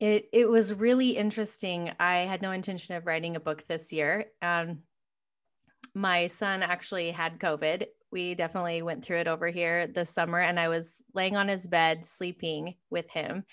it 0.00 0.28
it 0.32 0.48
was 0.48 0.72
really 0.72 1.10
interesting. 1.10 1.92
I 1.98 2.18
had 2.18 2.40
no 2.40 2.52
intention 2.52 2.94
of 2.94 3.06
writing 3.06 3.36
a 3.36 3.40
book 3.40 3.66
this 3.66 3.92
year. 3.92 4.26
Um 4.40 4.78
my 5.94 6.28
son 6.28 6.62
actually 6.62 7.10
had 7.10 7.40
COVID. 7.40 7.86
We 8.10 8.34
definitely 8.34 8.82
went 8.82 9.04
through 9.04 9.18
it 9.18 9.28
over 9.28 9.48
here 9.48 9.88
this 9.88 10.10
summer 10.10 10.38
and 10.38 10.58
I 10.58 10.68
was 10.68 11.02
laying 11.14 11.36
on 11.36 11.48
his 11.48 11.66
bed 11.66 12.04
sleeping 12.04 12.76
with 12.88 13.10
him 13.10 13.44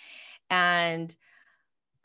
and 0.49 1.13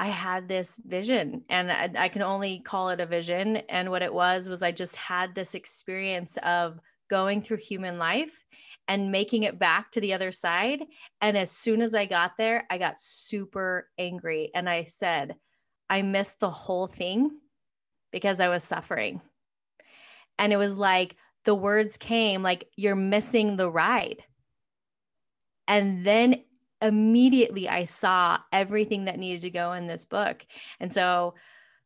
I 0.01 0.09
had 0.09 0.49
this 0.49 0.81
vision 0.87 1.45
and 1.51 1.71
I, 1.71 1.91
I 1.95 2.09
can 2.09 2.23
only 2.23 2.61
call 2.61 2.89
it 2.89 3.01
a 3.01 3.07
vision 3.07 3.59
and 3.69 3.91
what 3.91 4.01
it 4.01 4.13
was 4.13 4.49
was 4.49 4.63
I 4.63 4.73
just 4.73 4.97
had 4.97 5.35
this 5.35 5.55
experience 5.55 6.39
of 6.39 6.81
going 7.11 7.43
through 7.43 7.59
human 7.59 7.99
life 7.99 8.43
and 8.89 9.13
making 9.13 9.43
it 9.43 9.59
back 9.59 9.93
to 9.93 10.01
the 10.01 10.15
other 10.15 10.33
side. 10.33 10.81
And 11.21 11.37
as 11.37 11.51
soon 11.51 11.83
as 11.83 11.95
I 11.95 12.07
got 12.07 12.39
there, 12.39 12.67
I 12.71 12.79
got 12.79 12.99
super 12.99 13.91
angry. 13.99 14.51
And 14.55 14.71
I 14.71 14.85
said, 14.85 15.37
I 15.91 16.01
missed 16.01 16.41
the 16.41 16.51
whole 16.51 16.87
thing 16.87 17.33
because 18.11 18.41
I 18.41 18.49
was 18.49 18.65
suffering. 18.65 19.21
And 20.39 20.51
it 20.51 20.57
was 20.57 20.79
like 20.79 21.15
the 21.45 21.55
words 21.55 21.99
came 21.99 22.43
like, 22.43 22.67
you're 22.75 22.97
missing 22.97 23.57
the 23.57 23.71
ride. 23.71 24.25
And 25.69 26.07
then 26.07 26.43
immediately 26.83 27.69
I 27.69 27.85
saw 27.85 28.39
everything 28.53 29.05
that 29.05 29.19
needed 29.19 29.43
to 29.43 29.51
go 29.51 29.73
in 29.73 29.87
this 29.87 30.05
book. 30.05 30.45
And 30.81 30.93
so 30.93 31.35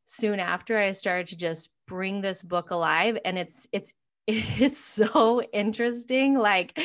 soon 0.06 0.40
after 0.40 0.78
I 0.78 0.92
started 0.92 1.28
to 1.28 1.36
just 1.36 1.70
bring 1.86 2.20
this 2.20 2.42
book 2.42 2.70
alive 2.70 3.18
and 3.24 3.38
it's 3.38 3.66
it's 3.72 3.94
it's 4.26 4.78
so 4.78 5.42
interesting. 5.52 6.38
Like 6.38 6.78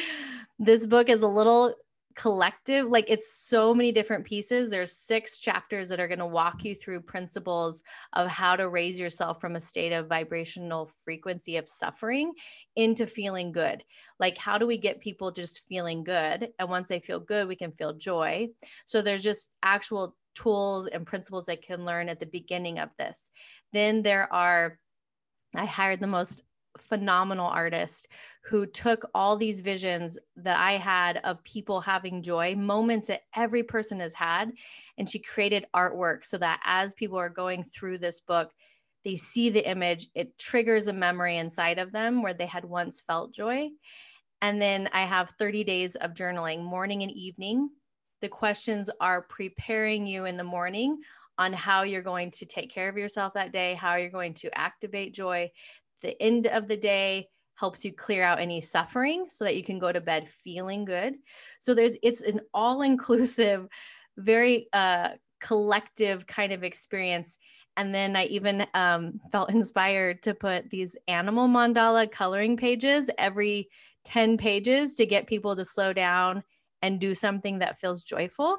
this 0.58 0.86
book 0.86 1.10
is 1.10 1.24
a 1.24 1.28
little 1.28 1.74
collective 2.20 2.86
like 2.90 3.06
it's 3.08 3.34
so 3.34 3.74
many 3.74 3.94
different 3.94 4.26
pieces. 4.26 4.70
There's 4.70 4.92
six 4.92 5.40
chapters 5.40 5.88
that 5.88 6.02
are 6.02 6.08
going 6.08 6.20
to 6.20 6.26
walk 6.26 6.66
you 6.66 6.76
through 6.76 7.00
principles 7.00 7.82
of 8.12 8.28
how 8.28 8.58
to 8.58 8.68
raise 8.68 9.00
yourself 9.00 9.40
from 9.40 9.56
a 9.56 9.62
state 9.62 9.94
of 9.94 10.10
vibrational 10.10 10.92
frequency 11.06 11.56
of 11.56 11.70
suffering 11.70 12.34
into 12.76 13.08
feeling 13.08 13.54
good. 13.54 13.86
Like 14.20 14.38
how 14.38 14.58
do 14.58 14.68
we 14.68 14.78
get 14.78 15.00
people 15.00 15.32
just 15.32 15.66
feeling 15.70 16.04
good? 16.04 16.50
And 16.60 16.70
once 16.70 16.90
they 16.90 17.00
feel 17.00 17.22
good 17.22 17.48
we 17.48 17.56
can 17.56 17.72
feel 17.72 17.94
joy. 17.94 18.50
So 18.86 19.02
there's 19.02 19.24
just 19.24 19.56
actual 19.64 20.18
tools 20.36 20.88
and 20.88 21.08
principles 21.08 21.46
they 21.46 21.56
can 21.56 21.86
learn 21.86 22.10
at 22.10 22.20
the 22.20 22.26
beginning 22.26 22.80
of 22.80 22.90
this. 23.00 23.30
Then 23.72 24.02
there 24.02 24.32
are 24.34 24.78
I 25.56 25.66
hired 25.66 26.02
the 26.02 26.08
most 26.08 26.42
phenomenal 26.78 27.48
artist 27.48 28.08
who 28.42 28.66
took 28.66 29.10
all 29.14 29.36
these 29.36 29.60
visions 29.60 30.18
that 30.36 30.58
I 30.58 30.74
had 30.74 31.18
of 31.24 31.44
people 31.44 31.82
having 31.82 32.22
joy, 32.22 32.56
moments 32.56 33.08
that 33.08 33.22
every 33.36 33.64
person 33.64 34.00
has 34.00 34.14
had, 34.14 34.52
and 34.98 35.10
she 35.10 35.20
created 35.20 35.66
artwork 35.76 36.26
so 36.26 36.38
that 36.38 36.62
as 36.64 36.94
people 36.94 37.18
are 37.18 37.30
going 37.30 37.64
through 37.64 37.98
this 37.98 38.22
book, 38.22 38.52
they 39.06 39.16
see 39.16 39.50
the 39.50 39.68
image, 39.70 40.08
it 40.16 40.38
triggers 40.38 40.88
a 40.88 40.94
memory 40.94 41.38
inside 41.38 41.80
of 41.80 41.92
them 41.92 42.22
where 42.22 42.34
they 42.34 42.46
had 42.46 42.66
once 42.66 43.02
felt 43.02 43.34
joy. 43.34 43.70
And 44.42 44.62
then 44.62 44.90
I 44.94 45.04
have 45.04 45.34
30 45.38 45.64
days 45.64 45.96
of 45.96 46.14
journaling, 46.14 46.64
morning 46.64 47.04
and 47.04 47.12
evening. 47.12 47.70
The 48.22 48.30
questions 48.30 48.90
are 49.00 49.22
preparing 49.22 50.06
you 50.06 50.26
in 50.26 50.38
the 50.38 50.44
morning 50.44 51.00
on 51.38 51.54
how 51.54 51.84
you're 51.84 52.02
going 52.02 52.30
to 52.32 52.46
take 52.46 52.70
care 52.70 52.90
of 52.90 52.98
yourself 52.98 53.34
that 53.34 53.54
day, 53.54 53.74
how 53.74 53.96
you're 53.96 54.10
going 54.10 54.34
to 54.34 54.58
activate 54.58 55.14
joy 55.14 55.50
the 56.02 56.22
end 56.22 56.48
of 56.48 56.68
the 56.68 56.78
day 56.78 57.28
helps 57.56 57.84
you 57.84 57.92
clear 57.92 58.24
out 58.24 58.40
any 58.40 58.62
suffering 58.62 59.26
so 59.28 59.44
that 59.44 59.58
you 59.58 59.64
can 59.64 59.80
go 59.80 59.92
to 59.92 60.00
bed 60.00 60.30
feeling 60.30 60.86
good. 60.86 61.16
So 61.60 61.74
there's 61.74 61.96
it's 62.02 62.22
an 62.22 62.40
all-inclusive 62.54 63.68
very 64.18 64.68
uh, 64.74 65.10
collective 65.42 66.26
kind 66.26 66.54
of 66.54 66.64
experience. 66.64 67.38
And 67.78 67.94
then 67.94 68.16
i 68.16 68.26
even 68.26 68.66
um, 68.74 69.20
felt 69.32 69.52
inspired 69.52 70.22
to 70.24 70.34
put 70.34 70.70
these 70.70 70.96
animal 71.08 71.48
mandala 71.48 72.12
coloring 72.12 72.58
pages 72.58 73.10
every 73.18 73.70
10 74.06 74.38
pages 74.38 74.96
to 74.96 75.06
get 75.06 75.28
people 75.28 75.56
to 75.56 75.66
slow 75.66 75.94
down 75.94 76.44
and 76.82 77.00
do 77.00 77.14
something 77.14 77.60
that 77.60 77.80
feels 77.80 78.04
joyful. 78.04 78.58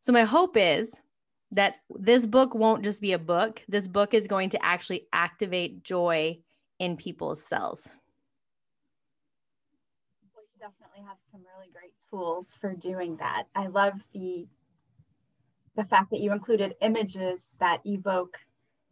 So 0.00 0.12
my 0.12 0.24
hope 0.24 0.56
is 0.56 1.00
that 1.54 1.78
this 1.90 2.26
book 2.26 2.54
won't 2.54 2.84
just 2.84 3.00
be 3.00 3.12
a 3.12 3.18
book. 3.18 3.62
This 3.68 3.88
book 3.88 4.12
is 4.12 4.26
going 4.26 4.50
to 4.50 4.64
actually 4.64 5.06
activate 5.12 5.82
joy 5.84 6.38
in 6.78 6.96
people's 6.96 7.42
cells. 7.42 7.90
Well, 10.34 10.44
you 10.52 10.58
definitely 10.58 11.04
have 11.06 11.18
some 11.30 11.42
really 11.56 11.70
great 11.72 11.94
tools 12.10 12.58
for 12.60 12.74
doing 12.74 13.16
that. 13.18 13.44
I 13.54 13.68
love 13.68 13.94
the 14.12 14.46
the 15.76 15.84
fact 15.84 16.10
that 16.10 16.20
you 16.20 16.32
included 16.32 16.74
images 16.82 17.50
that 17.58 17.80
evoke 17.84 18.38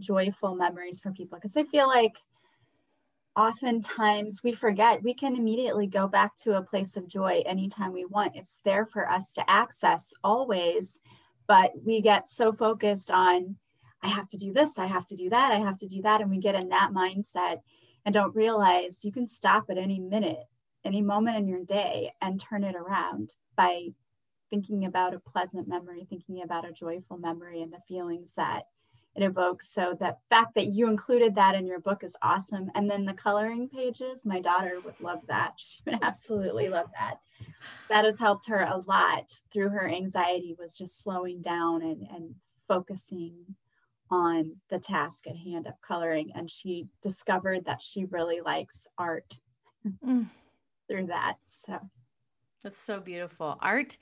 joyful 0.00 0.56
memories 0.56 0.98
for 0.98 1.12
people 1.12 1.38
because 1.38 1.56
I 1.56 1.62
feel 1.64 1.86
like 1.86 2.16
oftentimes 3.36 4.42
we 4.42 4.52
forget 4.52 5.02
we 5.02 5.14
can 5.14 5.36
immediately 5.36 5.86
go 5.86 6.06
back 6.06 6.36
to 6.36 6.56
a 6.56 6.62
place 6.62 6.96
of 6.96 7.06
joy 7.08 7.42
anytime 7.46 7.92
we 7.92 8.04
want. 8.04 8.36
It's 8.36 8.58
there 8.64 8.84
for 8.84 9.08
us 9.08 9.32
to 9.32 9.50
access 9.50 10.12
always 10.22 10.98
but 11.52 11.72
we 11.84 12.00
get 12.00 12.26
so 12.26 12.50
focused 12.50 13.10
on 13.10 13.54
i 14.02 14.08
have 14.08 14.26
to 14.26 14.38
do 14.38 14.54
this 14.54 14.78
i 14.78 14.86
have 14.86 15.04
to 15.04 15.14
do 15.14 15.28
that 15.28 15.52
i 15.52 15.58
have 15.58 15.76
to 15.76 15.86
do 15.86 16.00
that 16.00 16.22
and 16.22 16.30
we 16.30 16.38
get 16.38 16.54
in 16.54 16.70
that 16.70 16.92
mindset 16.94 17.58
and 18.06 18.14
don't 18.14 18.34
realize 18.34 19.04
you 19.04 19.12
can 19.12 19.26
stop 19.26 19.66
at 19.68 19.76
any 19.76 20.00
minute 20.00 20.44
any 20.82 21.02
moment 21.02 21.36
in 21.36 21.46
your 21.46 21.62
day 21.62 22.10
and 22.22 22.40
turn 22.40 22.64
it 22.64 22.74
around 22.74 23.34
by 23.54 23.88
thinking 24.48 24.86
about 24.86 25.12
a 25.12 25.18
pleasant 25.18 25.68
memory 25.68 26.06
thinking 26.08 26.42
about 26.42 26.66
a 26.66 26.72
joyful 26.72 27.18
memory 27.18 27.60
and 27.60 27.70
the 27.70 27.84
feelings 27.86 28.32
that 28.34 28.62
it 29.14 29.22
evokes. 29.22 29.72
So 29.72 29.96
the 29.98 30.16
fact 30.30 30.54
that 30.54 30.68
you 30.68 30.88
included 30.88 31.34
that 31.34 31.54
in 31.54 31.66
your 31.66 31.80
book 31.80 32.02
is 32.02 32.16
awesome. 32.22 32.70
And 32.74 32.90
then 32.90 33.04
the 33.04 33.12
coloring 33.12 33.68
pages, 33.68 34.24
my 34.24 34.40
daughter 34.40 34.78
would 34.84 34.98
love 35.00 35.20
that. 35.28 35.54
She 35.58 35.78
would 35.84 36.02
absolutely 36.02 36.68
love 36.68 36.88
that. 36.98 37.20
That 37.88 38.04
has 38.04 38.18
helped 38.18 38.48
her 38.48 38.60
a 38.60 38.82
lot 38.86 39.38
through 39.52 39.70
her 39.70 39.88
anxiety 39.88 40.56
was 40.58 40.76
just 40.76 41.02
slowing 41.02 41.42
down 41.42 41.82
and, 41.82 42.06
and 42.14 42.34
focusing 42.68 43.34
on 44.10 44.56
the 44.68 44.78
task 44.78 45.26
at 45.26 45.36
hand 45.36 45.66
of 45.66 45.80
coloring. 45.80 46.32
And 46.34 46.50
she 46.50 46.86
discovered 47.02 47.64
that 47.66 47.82
she 47.82 48.04
really 48.06 48.40
likes 48.40 48.86
art 48.98 49.34
mm. 50.04 50.28
through 50.88 51.06
that. 51.06 51.36
So 51.46 51.78
that's 52.62 52.78
so 52.78 53.00
beautiful. 53.00 53.58
Art, 53.60 53.96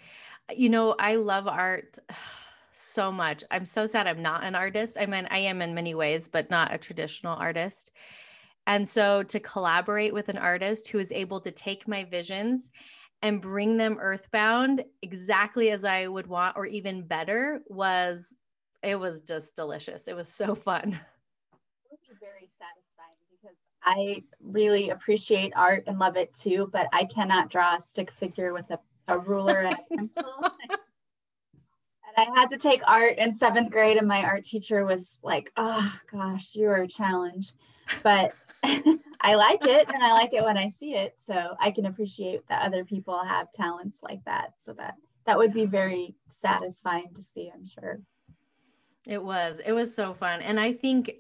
you 0.55 0.69
know, 0.69 0.95
I 0.99 1.17
love 1.17 1.49
art 1.49 1.99
so 2.73 3.11
much. 3.11 3.45
I'm 3.51 3.67
so 3.67 3.87
sad 3.87 4.07
I'm 4.07 4.23
not 4.23 4.45
an 4.45 4.55
artist. 4.55 4.97
I 5.01 5.07
mean, 5.07 5.27
I 5.31 5.39
am 5.39 5.63
in 5.63 5.75
many 5.75 5.95
ways, 5.95 6.29
but 6.29 6.51
not 6.51 6.75
a 6.75 6.79
traditional 6.79 7.37
artist. 7.37 7.93
And 8.67 8.87
so 8.89 9.23
to 9.25 9.41
collaborate 9.41 10.15
with 10.15 10.29
an 10.29 10.39
artist 10.39 10.89
who 10.89 10.99
is 10.99 11.13
able 11.13 11.41
to 11.41 11.51
take 11.51 11.89
my 11.89 12.05
visions 12.05 12.71
and 13.23 13.41
bring 13.41 13.77
them 13.77 13.99
earthbound 14.01 14.85
exactly 15.03 15.71
as 15.71 15.85
I 15.85 16.07
would 16.07 16.27
want, 16.27 16.57
or 16.57 16.67
even 16.67 17.07
better, 17.07 17.63
was 17.69 18.35
it 18.83 18.99
was 18.99 19.23
just 19.23 19.57
delicious. 19.57 20.09
It 20.09 20.17
was 20.17 20.29
so 20.29 20.55
fun. 20.67 20.93
It 20.93 21.91
would 21.91 22.01
be 22.09 22.15
very 22.21 22.49
satisfying 22.49 23.17
because 23.31 23.57
I 23.83 24.23
really 24.43 24.91
appreciate 24.91 25.53
art 25.57 25.85
and 25.87 25.99
love 25.99 26.17
it 26.17 26.33
too, 26.35 26.71
but 26.73 26.87
I 26.93 27.05
cannot 27.05 27.51
draw 27.51 27.77
a 27.77 27.81
stick 27.81 28.11
figure 28.11 28.53
with 28.53 28.71
a, 28.71 28.79
a 29.09 29.19
ruler 29.19 29.61
and 29.61 29.77
a 29.79 29.97
pencil. 29.97 30.25
I 32.21 32.39
had 32.39 32.51
to 32.51 32.59
take 32.59 32.83
art 32.87 33.17
in 33.17 33.33
seventh 33.33 33.71
grade, 33.71 33.97
and 33.97 34.07
my 34.07 34.23
art 34.23 34.45
teacher 34.45 34.85
was 34.85 35.17
like, 35.23 35.51
"Oh 35.57 35.99
gosh, 36.13 36.55
you 36.55 36.69
are 36.69 36.83
a 36.83 36.89
challenge," 36.89 37.53
but 38.03 38.35
I 38.63 39.35
like 39.35 39.65
it, 39.65 39.89
and 39.89 40.03
I 40.03 40.13
like 40.13 40.35
it 40.35 40.45
when 40.45 40.59
I 40.59 40.69
see 40.69 40.95
it. 40.95 41.15
So 41.17 41.57
I 41.59 41.71
can 41.71 41.87
appreciate 41.87 42.47
that 42.49 42.67
other 42.67 42.85
people 42.85 43.19
have 43.25 43.51
talents 43.53 44.01
like 44.03 44.23
that. 44.27 44.53
So 44.59 44.75
that 44.75 44.95
that 45.25 45.39
would 45.39 45.55
be 45.55 45.65
very 45.65 46.15
satisfying 46.29 47.09
to 47.15 47.23
see. 47.23 47.51
I'm 47.55 47.67
sure. 47.67 48.01
It 49.07 49.23
was. 49.23 49.61
It 49.65 49.73
was 49.73 49.95
so 49.95 50.13
fun, 50.13 50.43
and 50.43 50.61
I 50.61 50.75
think 50.75 51.11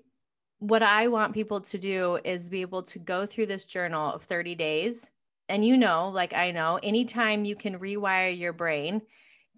what 0.59 0.83
I 0.83 1.09
want 1.09 1.33
people 1.33 1.63
to 1.63 1.79
do 1.79 2.19
is 2.25 2.51
be 2.51 2.61
able 2.61 2.83
to 2.83 2.99
go 2.99 3.25
through 3.25 3.47
this 3.47 3.65
journal 3.65 4.13
of 4.13 4.25
30 4.25 4.55
days. 4.55 5.09
And 5.49 5.65
you 5.65 5.79
know, 5.79 6.11
like 6.11 6.35
I 6.35 6.51
know, 6.51 6.79
anytime 6.83 7.47
you 7.47 7.57
can 7.57 7.79
rewire 7.79 8.39
your 8.39 8.53
brain 8.53 9.01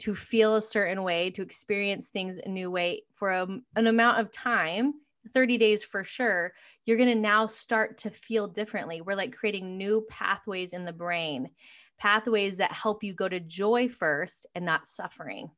to 0.02 0.16
feel 0.16 0.56
a 0.56 0.62
certain 0.62 1.04
way, 1.04 1.30
to 1.30 1.42
experience 1.42 2.08
things 2.08 2.40
a 2.44 2.48
new 2.48 2.72
way 2.72 3.04
for 3.12 3.30
a, 3.30 3.46
an 3.76 3.86
amount 3.86 4.18
of 4.18 4.32
time, 4.32 4.94
30 5.32 5.56
days 5.58 5.84
for 5.84 6.02
sure, 6.02 6.52
you're 6.84 6.96
going 6.96 7.08
to 7.08 7.14
now 7.14 7.46
start 7.46 7.98
to 7.98 8.10
feel 8.10 8.48
differently. 8.48 9.00
We're 9.00 9.14
like 9.14 9.32
creating 9.32 9.78
new 9.78 10.04
pathways 10.10 10.72
in 10.72 10.84
the 10.84 10.92
brain, 10.92 11.50
pathways 11.98 12.56
that 12.56 12.72
help 12.72 13.04
you 13.04 13.14
go 13.14 13.28
to 13.28 13.38
joy 13.38 13.88
first 13.88 14.44
and 14.56 14.64
not 14.64 14.88
suffering. 14.88 15.48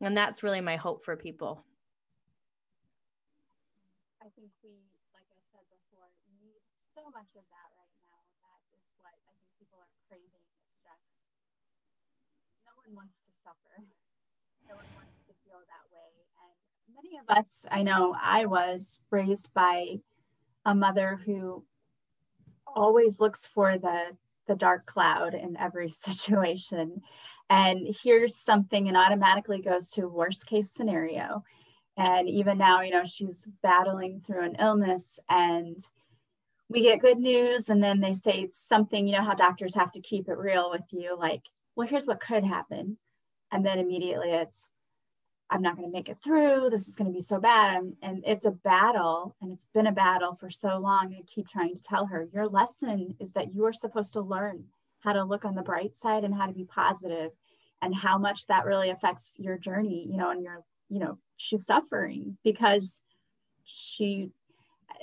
And 0.00 0.16
that's 0.16 0.42
really 0.42 0.60
my 0.60 0.74
hope 0.74 1.04
for 1.04 1.14
people. 1.14 1.64
I 4.18 4.26
think 4.34 4.50
we, 4.66 4.82
like 5.14 5.30
I 5.30 5.38
said 5.54 5.62
before, 5.70 6.10
need 6.42 6.58
so 6.90 7.06
much 7.14 7.30
of 7.38 7.46
that 7.54 7.68
right 7.78 7.94
now. 8.10 8.18
That 8.42 8.58
is 8.74 8.82
what 8.98 9.14
I 9.14 9.14
think 9.30 9.38
people 9.62 9.78
are 9.78 9.94
craving. 10.10 10.42
It's 10.58 10.74
just 10.82 11.06
no 12.66 12.74
one 12.82 12.98
wants 12.98 13.22
suffer. 13.42 13.82
No 14.72 14.76
one 14.76 14.86
wants 14.96 15.20
to 15.26 15.34
feel 15.44 15.60
that 15.68 15.84
way. 15.92 16.08
And 16.88 16.94
many 16.96 17.18
of 17.18 17.28
us, 17.28 17.50
I 17.70 17.82
know 17.82 18.16
I 18.20 18.46
was 18.46 18.98
raised 19.10 19.52
by 19.52 19.96
a 20.64 20.74
mother 20.74 21.20
who 21.26 21.64
always 22.66 23.20
looks 23.20 23.46
for 23.46 23.76
the 23.78 24.16
the 24.48 24.56
dark 24.56 24.86
cloud 24.86 25.34
in 25.34 25.56
every 25.56 25.90
situation. 26.06 27.02
And 27.50 27.94
here's 28.02 28.34
something 28.34 28.88
and 28.88 28.96
automatically 28.96 29.60
goes 29.60 29.88
to 29.90 30.08
worst 30.08 30.46
case 30.46 30.70
scenario. 30.72 31.44
And 31.98 32.28
even 32.28 32.56
now 32.56 32.80
you 32.80 32.92
know 32.92 33.04
she's 33.04 33.46
battling 33.62 34.22
through 34.26 34.44
an 34.44 34.56
illness 34.58 35.20
and 35.28 35.78
we 36.70 36.80
get 36.80 37.00
good 37.00 37.18
news 37.18 37.68
and 37.68 37.82
then 37.82 38.00
they 38.00 38.14
say 38.14 38.48
something 38.50 39.06
you 39.06 39.12
know 39.14 39.22
how 39.22 39.34
doctors 39.34 39.74
have 39.74 39.92
to 39.92 40.00
keep 40.00 40.26
it 40.26 40.38
real 40.38 40.70
with 40.70 40.84
you 40.90 41.14
like 41.18 41.42
well 41.76 41.86
here's 41.86 42.06
what 42.06 42.18
could 42.18 42.44
happen 42.44 42.96
and 43.52 43.64
then 43.64 43.78
immediately 43.78 44.30
it's 44.30 44.66
i'm 45.50 45.62
not 45.62 45.76
going 45.76 45.86
to 45.86 45.92
make 45.92 46.08
it 46.08 46.18
through. 46.24 46.70
This 46.70 46.88
is 46.88 46.94
going 46.94 47.10
to 47.10 47.14
be 47.14 47.20
so 47.20 47.38
bad. 47.38 47.76
And, 47.76 47.96
and 48.02 48.24
it's 48.26 48.46
a 48.46 48.50
battle 48.50 49.36
and 49.40 49.52
it's 49.52 49.66
been 49.74 49.86
a 49.86 49.92
battle 49.92 50.34
for 50.34 50.50
so 50.50 50.78
long. 50.78 51.14
I 51.16 51.22
keep 51.26 51.46
trying 51.46 51.74
to 51.74 51.82
tell 51.82 52.06
her 52.06 52.26
your 52.32 52.46
lesson 52.46 53.14
is 53.20 53.32
that 53.32 53.54
you 53.54 53.66
are 53.66 53.72
supposed 53.72 54.14
to 54.14 54.22
learn 54.22 54.64
how 55.00 55.12
to 55.12 55.24
look 55.24 55.44
on 55.44 55.54
the 55.54 55.62
bright 55.62 55.94
side 55.94 56.24
and 56.24 56.34
how 56.34 56.46
to 56.46 56.52
be 56.52 56.64
positive 56.64 57.32
and 57.82 57.94
how 57.94 58.16
much 58.16 58.46
that 58.46 58.64
really 58.64 58.90
affects 58.90 59.32
your 59.36 59.58
journey 59.58 60.06
you 60.08 60.16
know 60.16 60.30
and 60.30 60.42
your 60.42 60.64
you 60.88 61.00
know 61.00 61.18
she's 61.36 61.66
suffering 61.66 62.38
because 62.44 63.00
she 63.64 64.30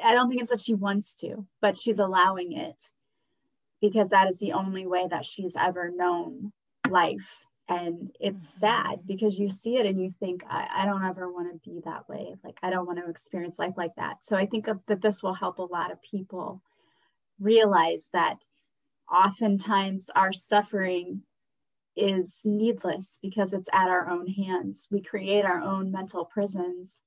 i 0.04 0.14
don't 0.14 0.30
think 0.30 0.42
it's 0.42 0.50
that 0.50 0.62
she 0.62 0.74
wants 0.74 1.14
to 1.14 1.46
but 1.62 1.78
she's 1.78 2.00
allowing 2.00 2.54
it 2.54 2.90
because 3.82 4.10
that 4.10 4.28
is 4.28 4.38
the 4.38 4.54
only 4.54 4.88
way 4.88 5.06
that 5.10 5.26
she's 5.26 5.56
ever 5.58 5.92
known 5.94 6.52
life 6.90 7.44
and 7.70 8.12
it's 8.20 8.50
sad 8.50 8.98
mm-hmm. 8.98 9.08
because 9.08 9.40
you 9.40 9.48
see 9.48 9.78
it 9.78 9.86
and 9.86 10.02
you 10.02 10.14
think 10.20 10.44
i, 10.50 10.68
I 10.80 10.86
don't 10.86 11.06
ever 11.06 11.32
want 11.32 11.52
to 11.52 11.70
be 11.70 11.82
that 11.86 12.10
way. 12.10 12.36
Like 12.44 12.58
i 12.64 12.70
don't 12.70 12.88
want 12.88 13.00
to 13.00 13.10
experience 13.10 13.60
life 13.60 13.76
like 13.78 13.96
that. 13.96 14.24
So 14.24 14.36
i 14.36 14.46
think 14.46 14.66
that 14.66 15.02
this 15.02 15.24
will 15.24 15.34
help 15.34 15.60
a 15.60 15.64
lot 15.64 15.92
of 15.92 16.02
people 16.02 16.62
realize 17.40 18.08
that 18.12 18.44
oftentimes 19.12 20.10
our 20.16 20.34
suffering 20.34 21.22
is 21.96 22.40
needless 22.44 23.18
because 23.22 23.54
it's 23.54 23.70
at 23.74 23.90
our 23.90 24.10
own 24.10 24.28
hands. 24.28 24.88
We 24.92 25.02
create 25.02 25.46
our 25.46 25.62
own 25.62 25.92
mental 25.92 26.26
prisons 26.26 27.02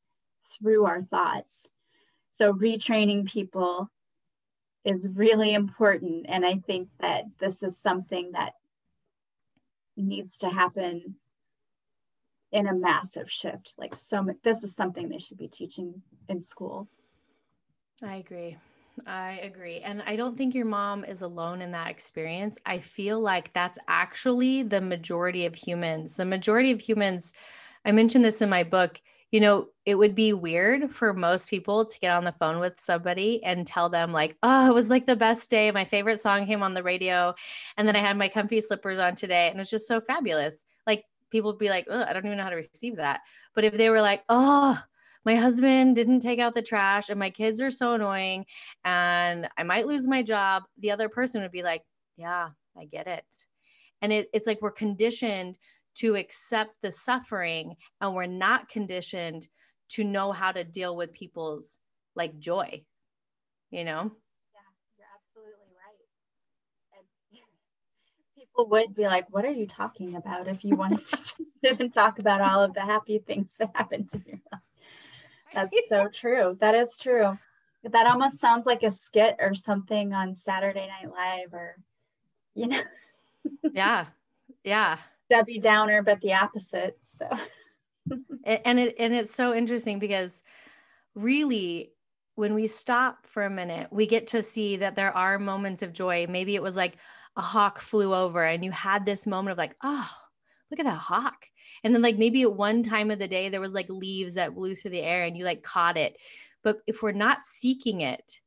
through 0.46 0.84
our 0.84 1.02
thoughts. 1.02 1.68
So 2.30 2.52
retraining 2.52 3.26
people 3.26 3.90
is 4.84 5.06
really 5.06 5.54
important 5.54 6.26
and 6.28 6.44
i 6.44 6.56
think 6.66 6.88
that 7.00 7.24
this 7.38 7.62
is 7.62 7.78
something 7.78 8.32
that 8.32 8.54
needs 9.96 10.36
to 10.38 10.48
happen 10.48 11.16
in 12.50 12.66
a 12.66 12.74
massive 12.74 13.30
shift. 13.30 13.74
Like 13.78 13.96
so 13.96 14.26
this 14.44 14.62
is 14.62 14.74
something 14.74 15.08
they 15.08 15.18
should 15.18 15.38
be 15.38 15.48
teaching 15.48 16.02
in 16.28 16.42
school. 16.42 16.88
I 18.02 18.16
agree. 18.16 18.56
I 19.06 19.40
agree. 19.42 19.78
And 19.78 20.02
I 20.06 20.16
don't 20.16 20.36
think 20.36 20.54
your 20.54 20.66
mom 20.66 21.04
is 21.04 21.22
alone 21.22 21.62
in 21.62 21.70
that 21.72 21.88
experience. 21.88 22.58
I 22.66 22.78
feel 22.78 23.20
like 23.20 23.52
that's 23.52 23.78
actually 23.88 24.62
the 24.64 24.80
majority 24.80 25.46
of 25.46 25.54
humans. 25.54 26.16
The 26.16 26.26
majority 26.26 26.72
of 26.72 26.80
humans, 26.80 27.32
I 27.86 27.92
mentioned 27.92 28.24
this 28.24 28.42
in 28.42 28.50
my 28.50 28.64
book, 28.64 29.00
you 29.32 29.40
know, 29.40 29.68
it 29.86 29.94
would 29.94 30.14
be 30.14 30.34
weird 30.34 30.90
for 30.90 31.14
most 31.14 31.48
people 31.48 31.86
to 31.86 31.98
get 32.00 32.12
on 32.12 32.22
the 32.22 32.32
phone 32.32 32.60
with 32.60 32.78
somebody 32.78 33.42
and 33.42 33.66
tell 33.66 33.88
them, 33.88 34.12
like, 34.12 34.36
oh, 34.42 34.68
it 34.68 34.74
was 34.74 34.90
like 34.90 35.06
the 35.06 35.16
best 35.16 35.50
day. 35.50 35.70
My 35.70 35.86
favorite 35.86 36.20
song 36.20 36.46
came 36.46 36.62
on 36.62 36.74
the 36.74 36.82
radio. 36.82 37.34
And 37.78 37.88
then 37.88 37.96
I 37.96 38.00
had 38.00 38.18
my 38.18 38.28
comfy 38.28 38.60
slippers 38.60 38.98
on 38.98 39.16
today. 39.16 39.48
And 39.48 39.56
it 39.56 39.58
was 39.58 39.70
just 39.70 39.88
so 39.88 40.02
fabulous. 40.02 40.66
Like, 40.86 41.04
people 41.30 41.50
would 41.50 41.58
be 41.58 41.70
like, 41.70 41.86
oh, 41.88 42.04
I 42.06 42.12
don't 42.12 42.26
even 42.26 42.36
know 42.36 42.44
how 42.44 42.50
to 42.50 42.56
receive 42.56 42.96
that. 42.96 43.22
But 43.54 43.64
if 43.64 43.72
they 43.72 43.88
were 43.88 44.02
like, 44.02 44.22
oh, 44.28 44.78
my 45.24 45.34
husband 45.34 45.96
didn't 45.96 46.20
take 46.20 46.38
out 46.38 46.54
the 46.54 46.60
trash 46.60 47.08
and 47.08 47.18
my 47.18 47.30
kids 47.30 47.62
are 47.62 47.70
so 47.70 47.94
annoying 47.94 48.44
and 48.84 49.48
I 49.56 49.62
might 49.62 49.86
lose 49.86 50.06
my 50.06 50.22
job, 50.22 50.64
the 50.78 50.90
other 50.90 51.08
person 51.08 51.40
would 51.40 51.52
be 51.52 51.62
like, 51.62 51.82
yeah, 52.18 52.50
I 52.76 52.84
get 52.84 53.06
it. 53.06 53.24
And 54.02 54.12
it, 54.12 54.28
it's 54.34 54.46
like 54.46 54.60
we're 54.60 54.72
conditioned 54.72 55.56
to 55.94 56.16
accept 56.16 56.70
the 56.82 56.92
suffering 56.92 57.76
and 58.00 58.14
we're 58.14 58.26
not 58.26 58.68
conditioned 58.68 59.46
to 59.88 60.04
know 60.04 60.32
how 60.32 60.52
to 60.52 60.64
deal 60.64 60.96
with 60.96 61.12
people's 61.12 61.78
like 62.14 62.38
joy 62.38 62.82
you 63.70 63.84
know? 63.84 64.12
Yeah 64.52 64.60
you're 64.98 65.06
absolutely 65.16 65.72
right. 65.76 66.98
And 67.32 67.40
people 68.36 68.68
would 68.68 68.94
be 68.94 69.04
like 69.04 69.26
what 69.30 69.44
are 69.44 69.52
you 69.52 69.66
talking 69.66 70.14
about 70.16 70.48
if 70.48 70.64
you 70.64 70.76
wanted 70.76 71.04
to 71.04 71.16
sit 71.64 71.80
and 71.80 71.92
talk 71.92 72.18
about 72.18 72.40
all 72.40 72.62
of 72.62 72.74
the 72.74 72.80
happy 72.82 73.18
things 73.18 73.54
that 73.58 73.70
happened 73.74 74.08
to 74.10 74.20
you 74.26 74.38
that's 75.54 75.88
so 75.88 76.08
true. 76.12 76.56
That 76.60 76.74
is 76.74 76.96
true. 76.98 77.38
That 77.84 78.06
almost 78.06 78.38
sounds 78.38 78.64
like 78.64 78.82
a 78.82 78.90
skit 78.90 79.36
or 79.40 79.54
something 79.54 80.12
on 80.12 80.36
saturday 80.36 80.86
night 80.86 81.12
live 81.12 81.52
or 81.52 81.76
you 82.54 82.68
know? 82.68 82.80
Yeah 83.72 84.06
yeah 84.62 84.98
Debbie 85.32 85.58
Downer, 85.58 86.02
but 86.02 86.20
the 86.20 86.34
opposite. 86.34 86.98
So, 87.02 87.26
and 88.44 88.78
it 88.78 88.94
and 88.98 89.14
it's 89.14 89.34
so 89.34 89.54
interesting 89.54 89.98
because 89.98 90.42
really, 91.14 91.92
when 92.34 92.52
we 92.52 92.66
stop 92.66 93.26
for 93.26 93.44
a 93.44 93.50
minute, 93.50 93.88
we 93.90 94.06
get 94.06 94.26
to 94.28 94.42
see 94.42 94.76
that 94.76 94.94
there 94.94 95.16
are 95.16 95.38
moments 95.38 95.82
of 95.82 95.94
joy. 95.94 96.26
Maybe 96.28 96.54
it 96.54 96.62
was 96.62 96.76
like 96.76 96.96
a 97.36 97.40
hawk 97.40 97.80
flew 97.80 98.14
over, 98.14 98.44
and 98.44 98.62
you 98.62 98.70
had 98.72 99.06
this 99.06 99.26
moment 99.26 99.52
of 99.52 99.58
like, 99.58 99.74
oh, 99.82 100.10
look 100.70 100.78
at 100.78 100.84
that 100.84 100.98
hawk. 100.98 101.46
And 101.82 101.94
then 101.94 102.02
like 102.02 102.18
maybe 102.18 102.42
at 102.42 102.52
one 102.52 102.82
time 102.82 103.10
of 103.10 103.18
the 103.18 103.26
day 103.26 103.48
there 103.48 103.60
was 103.60 103.72
like 103.72 103.88
leaves 103.88 104.34
that 104.34 104.54
blew 104.54 104.74
through 104.74 104.90
the 104.90 105.00
air, 105.00 105.24
and 105.24 105.34
you 105.34 105.46
like 105.46 105.62
caught 105.62 105.96
it. 105.96 106.18
But 106.62 106.76
if 106.86 107.02
we're 107.02 107.12
not 107.12 107.42
seeking 107.42 108.02
it, 108.02 108.40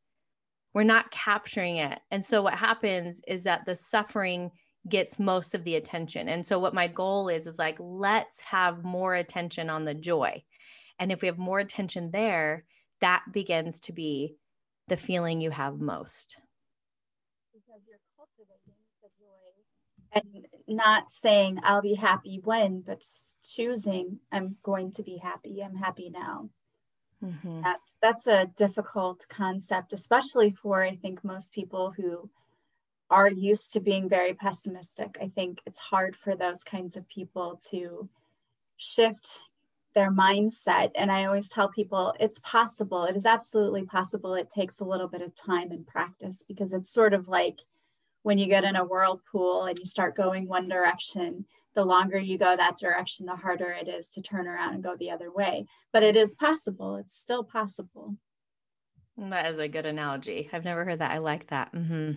we're 0.76 0.84
not 0.84 1.10
capturing 1.10 1.78
it. 1.78 2.00
And 2.12 2.24
so 2.24 2.44
what 2.44 2.54
happens 2.54 3.22
is 3.28 3.44
that 3.46 3.66
the 3.66 3.76
suffering 3.76 4.52
gets 4.88 5.20
most 5.20 5.56
of 5.56 5.64
the 5.64 5.76
attention. 5.76 6.30
And 6.30 6.46
so 6.46 6.60
what 6.60 6.74
my 6.74 6.88
goal 6.88 7.30
is 7.30 7.48
is 7.48 7.58
like 7.58 7.78
let's 7.80 8.40
have 8.42 8.84
more 8.84 9.16
attention 9.16 9.70
on 9.70 9.86
the 9.86 9.94
joy. 9.94 10.44
And 11.00 11.12
if 11.12 11.22
we 11.22 11.28
have 11.28 11.38
more 11.38 11.60
attention 11.60 12.12
there, 12.12 12.66
that 13.02 13.24
begins 13.32 13.80
to 13.82 13.94
be 13.94 14.36
the 14.88 14.98
feeling 14.98 15.42
you 15.42 15.52
have 15.52 15.80
most. 15.80 16.38
Because 17.54 17.82
you're 17.88 18.00
cultivating 18.16 18.76
the 19.02 19.10
joy 19.20 20.22
and 20.22 20.46
not 20.68 21.12
saying 21.12 21.60
I'll 21.64 21.82
be 21.82 21.96
happy 21.96 22.40
when, 22.44 22.82
but 22.82 23.04
choosing 23.44 24.20
I'm 24.32 24.58
going 24.64 24.92
to 24.94 25.04
be 25.04 25.18
happy. 25.18 25.62
I'm 25.64 25.76
happy 25.76 26.10
now. 26.10 26.50
Mm-hmm. 27.24 27.62
That's 27.62 27.94
that's 28.02 28.28
a 28.28 28.46
difficult 28.56 29.26
concept, 29.30 29.94
especially 29.94 30.52
for 30.52 30.84
I 30.84 30.96
think 30.96 31.24
most 31.24 31.52
people 31.52 31.94
who 31.96 32.30
are 33.10 33.30
used 33.30 33.74
to 33.74 33.80
being 33.80 34.10
very 34.10 34.34
pessimistic. 34.34 35.18
I 35.22 35.30
think 35.30 35.60
it's 35.66 35.80
hard 35.80 36.16
for 36.16 36.36
those 36.36 36.64
kinds 36.64 36.98
of 36.98 37.08
people 37.08 37.60
to 37.70 38.10
shift 38.78 39.44
their 39.94 40.12
mindset. 40.12 40.92
And 40.96 41.12
I 41.12 41.26
always 41.26 41.48
tell 41.48 41.70
people 41.70 42.14
it's 42.20 42.40
possible. 42.40 43.06
It 43.06 43.16
is 43.16 43.26
absolutely 43.26 43.86
possible. 43.86 44.34
It 44.34 44.50
takes 44.50 44.80
a 44.80 44.86
little 44.86 45.08
bit 45.08 45.22
of 45.22 45.36
time 45.36 45.72
and 45.72 45.88
practice 45.88 46.44
because 46.48 46.74
it's 46.74 46.90
sort 46.90 47.14
of 47.14 47.28
like 47.28 47.62
when 48.24 48.38
you 48.38 48.48
get 48.48 48.64
in 48.64 48.76
a 48.76 48.84
whirlpool 48.84 49.66
and 49.66 49.78
you 49.80 49.86
start 49.86 50.18
going 50.18 50.48
one 50.48 50.68
direction, 50.68 51.46
the 51.76 51.86
longer 51.86 52.18
you 52.18 52.38
go 52.38 52.56
that 52.56 52.78
direction, 52.78 53.26
the 53.26 53.36
harder 53.36 53.72
it 53.72 53.88
is 53.88 54.08
to 54.10 54.22
turn 54.22 54.48
around 54.48 54.74
and 54.74 54.84
go 54.84 54.96
the 54.98 55.12
other 55.12 55.32
way. 55.32 55.66
But 55.94 56.04
it 56.04 56.18
is 56.18 56.36
possible. 56.36 56.96
It's 56.96 57.16
still 57.16 57.44
possible. 57.44 58.16
That 59.18 59.54
is 59.54 59.60
a 59.60 59.68
good 59.68 59.86
analogy. 59.86 60.50
I've 60.52 60.66
never 60.66 60.84
heard 60.84 61.00
that. 61.00 61.12
I 61.12 61.20
like 61.20 61.48
that. 61.48 61.72
Mm-hmm. 61.74 62.14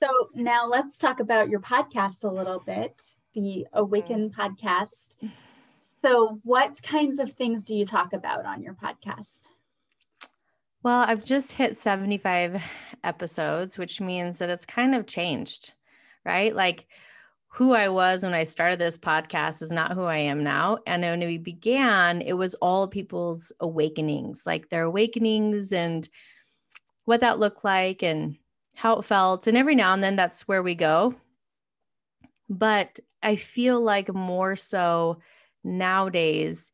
So 0.00 0.28
now 0.34 0.66
let's 0.68 0.96
talk 0.96 1.18
about 1.18 1.48
your 1.48 1.58
podcast 1.58 2.22
a 2.22 2.28
little 2.28 2.60
bit, 2.60 3.02
the 3.34 3.66
Awaken 3.72 4.30
podcast. 4.30 5.16
So, 5.74 6.38
what 6.44 6.80
kinds 6.82 7.18
of 7.18 7.32
things 7.32 7.64
do 7.64 7.74
you 7.74 7.84
talk 7.84 8.12
about 8.12 8.46
on 8.46 8.62
your 8.62 8.74
podcast? 8.74 9.48
Well, 10.84 11.00
I've 11.00 11.24
just 11.24 11.52
hit 11.52 11.76
75 11.76 12.62
episodes, 13.02 13.76
which 13.76 14.00
means 14.00 14.38
that 14.38 14.50
it's 14.50 14.64
kind 14.64 14.94
of 14.94 15.06
changed, 15.06 15.72
right? 16.24 16.54
Like 16.54 16.86
who 17.48 17.72
I 17.72 17.88
was 17.88 18.22
when 18.22 18.34
I 18.34 18.44
started 18.44 18.78
this 18.78 18.96
podcast 18.96 19.62
is 19.62 19.72
not 19.72 19.92
who 19.92 20.04
I 20.04 20.18
am 20.18 20.44
now. 20.44 20.78
And 20.86 21.02
when 21.02 21.18
we 21.18 21.38
began, 21.38 22.22
it 22.22 22.34
was 22.34 22.54
all 22.54 22.86
people's 22.86 23.52
awakenings, 23.58 24.44
like 24.46 24.68
their 24.68 24.84
awakenings 24.84 25.72
and 25.72 26.08
what 27.04 27.20
that 27.20 27.40
looked 27.40 27.64
like 27.64 28.04
and 28.04 28.36
how 28.78 28.96
it 28.96 29.04
felt. 29.04 29.48
And 29.48 29.56
every 29.56 29.74
now 29.74 29.92
and 29.92 30.04
then 30.04 30.14
that's 30.14 30.46
where 30.46 30.62
we 30.62 30.76
go. 30.76 31.12
But 32.48 33.00
I 33.20 33.34
feel 33.34 33.80
like 33.80 34.14
more 34.14 34.54
so 34.54 35.18
nowadays, 35.64 36.70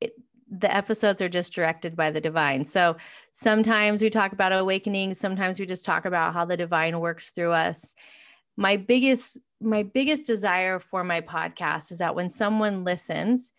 it, 0.00 0.14
the 0.50 0.74
episodes 0.74 1.20
are 1.20 1.28
just 1.28 1.52
directed 1.52 1.94
by 1.94 2.10
the 2.10 2.22
divine. 2.22 2.64
So 2.64 2.96
sometimes 3.34 4.00
we 4.00 4.08
talk 4.08 4.32
about 4.32 4.54
awakening, 4.54 5.12
sometimes 5.12 5.60
we 5.60 5.66
just 5.66 5.84
talk 5.84 6.06
about 6.06 6.32
how 6.32 6.46
the 6.46 6.56
divine 6.56 7.00
works 7.00 7.32
through 7.32 7.52
us. 7.52 7.94
My 8.56 8.78
biggest 8.78 9.38
my 9.60 9.82
biggest 9.82 10.26
desire 10.26 10.80
for 10.80 11.04
my 11.04 11.20
podcast 11.20 11.92
is 11.92 11.98
that 11.98 12.14
when 12.14 12.30
someone 12.30 12.82
listens, 12.82 13.52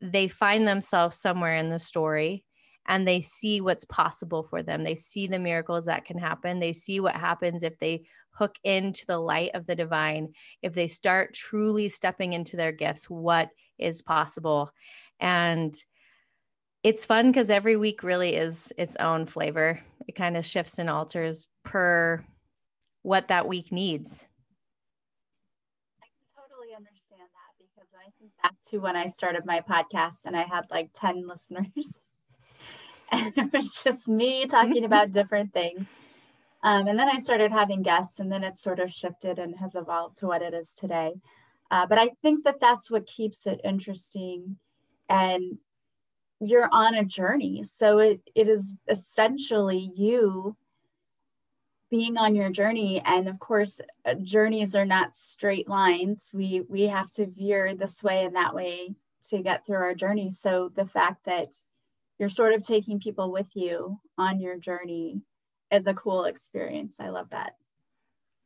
they 0.00 0.28
find 0.28 0.66
themselves 0.66 1.16
somewhere 1.16 1.56
in 1.56 1.70
the 1.70 1.78
story 1.80 2.44
and 2.86 3.06
they 3.06 3.20
see 3.20 3.60
what's 3.60 3.84
possible 3.84 4.42
for 4.42 4.62
them. 4.62 4.82
They 4.82 4.94
see 4.94 5.26
the 5.26 5.38
miracles 5.38 5.86
that 5.86 6.04
can 6.04 6.18
happen. 6.18 6.58
They 6.58 6.72
see 6.72 7.00
what 7.00 7.16
happens 7.16 7.62
if 7.62 7.78
they 7.78 8.04
hook 8.32 8.56
into 8.64 9.04
the 9.06 9.18
light 9.18 9.50
of 9.54 9.66
the 9.66 9.74
divine, 9.74 10.32
if 10.62 10.72
they 10.72 10.86
start 10.86 11.34
truly 11.34 11.88
stepping 11.88 12.32
into 12.32 12.56
their 12.56 12.72
gifts, 12.72 13.08
what 13.08 13.50
is 13.78 14.02
possible. 14.02 14.72
And 15.18 15.74
it's 16.82 17.04
fun 17.04 17.30
because 17.30 17.50
every 17.50 17.76
week 17.76 18.02
really 18.02 18.34
is 18.34 18.72
its 18.78 18.96
own 18.96 19.26
flavor. 19.26 19.80
It 20.08 20.14
kind 20.14 20.36
of 20.36 20.46
shifts 20.46 20.78
and 20.78 20.88
alters 20.88 21.46
per 21.62 22.24
what 23.02 23.28
that 23.28 23.46
week 23.46 23.70
needs. 23.70 24.26
I 26.02 26.06
can 26.06 26.26
totally 26.34 26.74
understand 26.74 27.20
that 27.20 27.58
because 27.58 27.90
I 27.94 28.10
think 28.18 28.32
back 28.42 28.54
to 28.70 28.78
when 28.78 28.96
I 28.96 29.06
started 29.06 29.44
my 29.44 29.60
podcast 29.60 30.24
and 30.24 30.36
I 30.36 30.44
had 30.44 30.64
like 30.70 30.90
10 30.94 31.28
listeners. 31.28 31.98
and 33.10 33.32
it 33.36 33.52
was 33.52 33.80
just 33.82 34.08
me 34.08 34.46
talking 34.46 34.84
about 34.84 35.12
different 35.12 35.52
things. 35.52 35.88
Um, 36.62 36.86
and 36.88 36.98
then 36.98 37.08
I 37.08 37.18
started 37.18 37.52
having 37.52 37.82
guests, 37.82 38.18
and 38.18 38.30
then 38.30 38.44
it 38.44 38.58
sort 38.58 38.80
of 38.80 38.92
shifted 38.92 39.38
and 39.38 39.56
has 39.56 39.74
evolved 39.74 40.18
to 40.18 40.26
what 40.26 40.42
it 40.42 40.52
is 40.52 40.72
today. 40.72 41.14
Uh, 41.70 41.86
but 41.86 41.98
I 41.98 42.10
think 42.22 42.44
that 42.44 42.60
that's 42.60 42.90
what 42.90 43.06
keeps 43.06 43.46
it 43.46 43.60
interesting. 43.64 44.56
And 45.08 45.58
you're 46.40 46.68
on 46.72 46.94
a 46.94 47.04
journey. 47.04 47.62
So 47.64 47.98
it, 47.98 48.20
it 48.34 48.48
is 48.48 48.74
essentially 48.88 49.90
you 49.94 50.56
being 51.90 52.16
on 52.16 52.36
your 52.36 52.50
journey 52.50 53.02
and 53.04 53.28
of 53.28 53.38
course 53.40 53.80
uh, 54.06 54.14
journeys 54.14 54.76
are 54.76 54.86
not 54.86 55.12
straight 55.12 55.68
lines 55.68 56.30
we 56.32 56.62
we 56.68 56.82
have 56.82 57.10
to 57.10 57.26
veer 57.26 57.74
this 57.74 58.00
way 58.02 58.24
and 58.24 58.36
that 58.36 58.54
way 58.54 58.94
to 59.28 59.42
get 59.42 59.66
through 59.66 59.76
our 59.76 59.94
journey 59.94 60.30
so 60.30 60.70
the 60.76 60.86
fact 60.86 61.24
that 61.24 61.48
you're 62.20 62.28
sort 62.28 62.52
of 62.52 62.62
taking 62.62 63.00
people 63.00 63.32
with 63.32 63.46
you 63.54 63.98
on 64.18 64.40
your 64.40 64.58
journey 64.58 65.22
is 65.72 65.86
a 65.86 65.94
cool 65.94 66.24
experience. 66.24 67.00
I 67.00 67.08
love 67.08 67.30
that. 67.30 67.54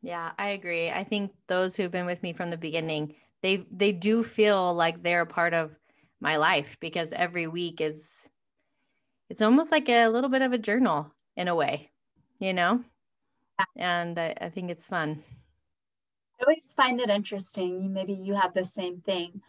Yeah 0.01 0.33
i 0.39 0.51
agree. 0.51 0.91
I 0.91 1.03
think 1.03 1.33
those 1.49 1.75
who've 1.75 1.91
been 1.91 2.07
with 2.07 2.23
me 2.23 2.33
from 2.33 2.51
the 2.51 2.57
beginning 2.57 3.17
they 3.43 3.67
they 3.71 3.93
do 3.93 4.23
feel 4.23 4.73
like 4.75 5.03
they're 5.03 5.23
a 5.23 5.27
part 5.27 5.55
of 5.55 5.77
my 6.21 6.37
life 6.37 6.77
because 6.81 7.13
every 7.13 7.47
week 7.47 7.81
is 7.81 8.29
it's 9.29 9.43
almost 9.43 9.73
like 9.73 9.89
a 9.89 10.09
little 10.09 10.31
bit 10.31 10.43
of 10.43 10.53
a 10.53 10.59
journal 10.59 11.13
in 11.37 11.49
a 11.49 11.55
way 11.55 11.91
you 12.39 12.53
know? 12.53 12.85
And 13.77 14.19
I, 14.19 14.35
I 14.41 14.49
think 14.51 14.71
it's 14.71 14.87
fun. 14.87 15.23
I 16.41 16.45
always 16.45 16.67
find 16.77 17.01
it 17.01 17.09
interesting. 17.09 17.93
Maybe 17.93 18.13
you 18.13 18.35
have 18.35 18.53
the 18.53 18.65
same 18.65 19.01
thing 19.01 19.41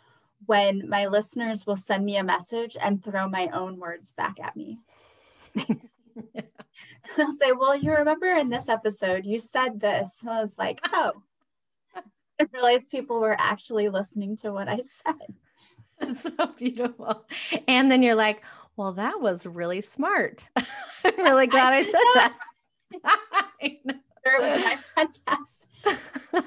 when 0.46 0.88
my 0.90 1.08
listeners 1.08 1.66
will 1.66 1.76
send 1.76 2.06
me 2.06 2.18
a 2.18 2.24
message 2.24 2.78
and 2.80 3.04
throw 3.04 3.28
my 3.28 3.48
own 3.54 3.80
words 3.80 4.12
back 4.12 4.40
at 4.42 4.56
me. 4.56 4.80
They'll 7.18 7.32
say, 7.32 7.52
Well, 7.52 7.76
you 7.76 7.92
remember 7.92 8.28
in 8.28 8.50
this 8.50 8.70
episode, 8.70 9.26
you 9.26 9.40
said 9.40 9.80
this. 9.80 10.18
And 10.22 10.30
I 10.30 10.42
was 10.42 10.58
like, 10.58 10.82
Oh, 10.94 11.14
I 11.96 12.48
realized 12.52 12.90
people 12.90 13.20
were 13.20 13.36
actually 13.40 13.90
listening 13.90 14.36
to 14.38 14.52
what 14.52 14.68
I 14.68 14.80
said. 14.80 16.14
so 16.16 16.48
beautiful. 16.58 17.26
And 17.68 17.90
then 17.90 18.04
you're 18.04 18.16
like, 18.16 18.42
Well, 18.76 18.94
that 18.94 19.22
was 19.22 19.46
really 19.46 19.82
smart. 19.82 20.46
I'm 20.56 21.18
really 21.18 21.48
glad 21.48 21.74
I, 21.74 21.78
I 21.78 21.84
said 21.84 22.02
that. 22.16 22.38
I 23.62 23.80
know. 23.86 23.94
Sure, 24.28 24.42
it 24.42 24.42
was 24.42 24.80
my 24.96 25.06
podcast. 25.06 25.68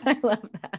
I 0.04 0.18
love 0.22 0.48
that. 0.62 0.77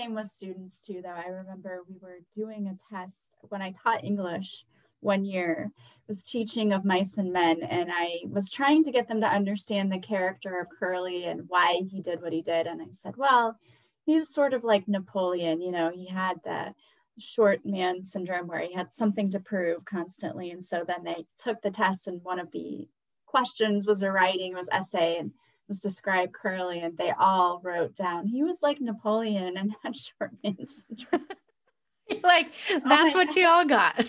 Same 0.00 0.14
with 0.14 0.28
students 0.28 0.80
too, 0.80 1.02
though. 1.02 1.10
I 1.10 1.28
remember 1.28 1.82
we 1.86 1.98
were 2.00 2.20
doing 2.34 2.68
a 2.68 2.94
test 2.94 3.36
when 3.50 3.60
I 3.60 3.70
taught 3.70 4.02
English 4.02 4.64
one 5.00 5.26
year 5.26 5.70
was 6.08 6.22
teaching 6.22 6.72
of 6.72 6.86
mice 6.86 7.16
and 7.16 7.32
men 7.32 7.62
and 7.62 7.88
i 7.90 8.18
was 8.26 8.50
trying 8.50 8.84
to 8.84 8.90
get 8.90 9.08
them 9.08 9.18
to 9.18 9.26
understand 9.26 9.90
the 9.90 9.98
character 9.98 10.60
of 10.60 10.66
curley 10.78 11.24
and 11.24 11.44
why 11.48 11.80
he 11.90 12.02
did 12.02 12.20
what 12.20 12.34
he 12.34 12.42
did 12.42 12.66
and 12.66 12.82
i 12.82 12.86
said 12.90 13.16
well 13.16 13.56
he 14.04 14.18
was 14.18 14.34
sort 14.34 14.52
of 14.52 14.62
like 14.62 14.86
napoleon 14.86 15.62
you 15.62 15.70
know 15.70 15.90
he 15.90 16.06
had 16.06 16.34
the 16.44 16.74
short 17.18 17.64
man 17.64 18.02
syndrome 18.02 18.46
where 18.46 18.60
he 18.60 18.74
had 18.74 18.92
something 18.92 19.30
to 19.30 19.40
prove 19.40 19.82
constantly 19.86 20.50
and 20.50 20.62
so 20.62 20.84
then 20.86 21.02
they 21.02 21.24
took 21.38 21.62
the 21.62 21.70
test 21.70 22.06
and 22.06 22.22
one 22.22 22.38
of 22.38 22.50
the 22.52 22.86
questions 23.24 23.86
was 23.86 24.02
a 24.02 24.10
writing 24.10 24.54
was 24.54 24.68
essay 24.70 25.16
and 25.18 25.30
was 25.70 25.78
described 25.78 26.32
Curley 26.34 26.80
and 26.80 26.98
they 26.98 27.12
all 27.12 27.60
wrote 27.62 27.94
down 27.94 28.26
he 28.26 28.42
was 28.42 28.60
like 28.60 28.80
Napoleon 28.80 29.56
and 29.56 29.72
had 29.82 29.96
short 30.04 30.32
man 30.42 30.56
like 32.24 32.52
oh 32.70 32.80
that's 32.84 33.14
oh 33.14 33.18
what 33.18 33.28
God. 33.28 33.36
you 33.36 33.46
all 33.46 33.64
got. 33.64 33.96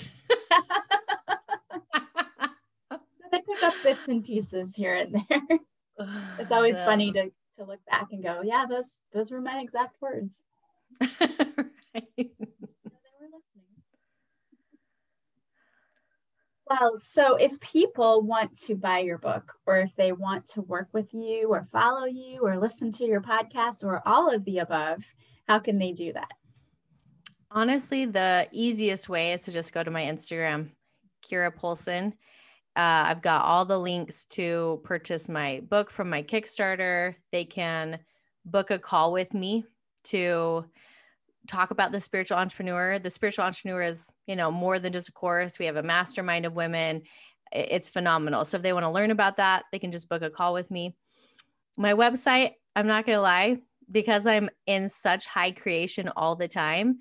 they 3.31 3.39
pick 3.39 3.63
up 3.63 3.75
bits 3.83 4.07
and 4.07 4.25
pieces 4.25 4.75
here 4.75 4.95
and 4.95 5.13
there. 5.13 5.41
it's 6.39 6.51
always 6.51 6.75
yeah. 6.75 6.85
funny 6.85 7.11
to 7.11 7.31
to 7.57 7.63
look 7.63 7.79
back 7.85 8.07
and 8.11 8.23
go, 8.23 8.41
yeah, 8.43 8.65
those 8.67 8.93
those 9.13 9.29
were 9.29 9.39
my 9.39 9.59
exact 9.59 10.01
words. 10.01 10.41
right. 10.99 12.31
Well, 16.79 16.97
so 16.97 17.35
if 17.35 17.59
people 17.59 18.21
want 18.21 18.57
to 18.61 18.75
buy 18.75 18.99
your 18.99 19.17
book, 19.17 19.51
or 19.65 19.77
if 19.77 19.93
they 19.97 20.13
want 20.13 20.47
to 20.47 20.61
work 20.61 20.87
with 20.93 21.13
you, 21.13 21.49
or 21.49 21.67
follow 21.69 22.05
you, 22.05 22.39
or 22.45 22.57
listen 22.57 22.91
to 22.93 23.05
your 23.05 23.19
podcast, 23.19 23.83
or 23.83 24.01
all 24.07 24.33
of 24.33 24.45
the 24.45 24.59
above, 24.59 24.99
how 25.49 25.59
can 25.59 25.77
they 25.77 25.91
do 25.91 26.13
that? 26.13 26.29
Honestly, 27.51 28.05
the 28.05 28.47
easiest 28.53 29.09
way 29.09 29.33
is 29.33 29.43
to 29.43 29.51
just 29.51 29.73
go 29.73 29.83
to 29.83 29.91
my 29.91 30.03
Instagram, 30.03 30.69
Kira 31.29 31.53
Polson. 31.53 32.13
Uh, 32.77 33.03
I've 33.07 33.21
got 33.21 33.43
all 33.43 33.65
the 33.65 33.77
links 33.77 34.25
to 34.27 34.79
purchase 34.85 35.27
my 35.27 35.61
book 35.69 35.91
from 35.91 36.09
my 36.09 36.23
Kickstarter. 36.23 37.15
They 37.33 37.43
can 37.43 37.99
book 38.45 38.71
a 38.71 38.79
call 38.79 39.11
with 39.11 39.33
me 39.33 39.65
to 40.05 40.63
talk 41.47 41.71
about 41.71 41.91
the 41.91 41.99
spiritual 41.99 42.37
entrepreneur. 42.37 42.99
The 42.99 43.09
spiritual 43.09 43.45
entrepreneur 43.45 43.81
is, 43.81 44.09
you 44.27 44.35
know, 44.35 44.51
more 44.51 44.79
than 44.79 44.93
just 44.93 45.09
a 45.09 45.11
course. 45.11 45.59
We 45.59 45.65
have 45.65 45.75
a 45.75 45.83
mastermind 45.83 46.45
of 46.45 46.53
women. 46.53 47.03
It's 47.51 47.89
phenomenal. 47.89 48.45
So 48.45 48.57
if 48.57 48.63
they 48.63 48.73
want 48.73 48.85
to 48.85 48.91
learn 48.91 49.11
about 49.11 49.37
that, 49.37 49.65
they 49.71 49.79
can 49.79 49.91
just 49.91 50.09
book 50.09 50.21
a 50.21 50.29
call 50.29 50.53
with 50.53 50.71
me. 50.71 50.95
My 51.77 51.93
website, 51.93 52.53
I'm 52.75 52.87
not 52.87 53.05
going 53.05 53.17
to 53.17 53.21
lie, 53.21 53.57
because 53.89 54.25
I'm 54.25 54.49
in 54.67 54.87
such 54.87 55.25
high 55.25 55.51
creation 55.51 56.09
all 56.15 56.35
the 56.35 56.47
time, 56.47 56.99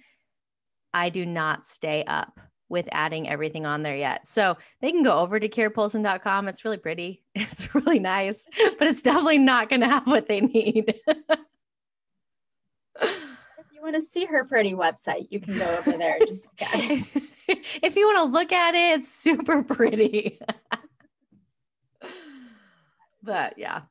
I 0.92 1.10
do 1.10 1.24
not 1.24 1.66
stay 1.66 2.04
up 2.04 2.40
with 2.68 2.88
adding 2.92 3.28
everything 3.28 3.66
on 3.66 3.82
there 3.82 3.96
yet. 3.96 4.26
So 4.26 4.56
they 4.80 4.90
can 4.92 5.02
go 5.02 5.18
over 5.18 5.38
to 5.38 5.48
kirapolson.com. 5.48 6.48
It's 6.48 6.64
really 6.64 6.78
pretty. 6.78 7.22
It's 7.34 7.74
really 7.74 7.98
nice, 7.98 8.46
but 8.78 8.88
it's 8.88 9.02
definitely 9.02 9.38
not 9.38 9.68
going 9.68 9.80
to 9.80 9.88
have 9.88 10.06
what 10.06 10.26
they 10.26 10.40
need. 10.40 10.94
want 13.82 13.94
to 13.94 14.00
see 14.00 14.24
her 14.24 14.44
pretty 14.44 14.72
website, 14.72 15.28
you 15.30 15.40
can 15.40 15.58
go 15.58 15.68
over 15.78 15.92
there 15.92 16.18
just 16.26 16.44
it. 16.60 17.22
if 17.82 17.96
you 17.96 18.06
want 18.06 18.18
to 18.18 18.24
look 18.24 18.52
at 18.52 18.74
it, 18.74 19.00
it's 19.00 19.12
super 19.12 19.62
pretty. 19.62 20.38
but 23.22 23.58
yeah. 23.58 23.82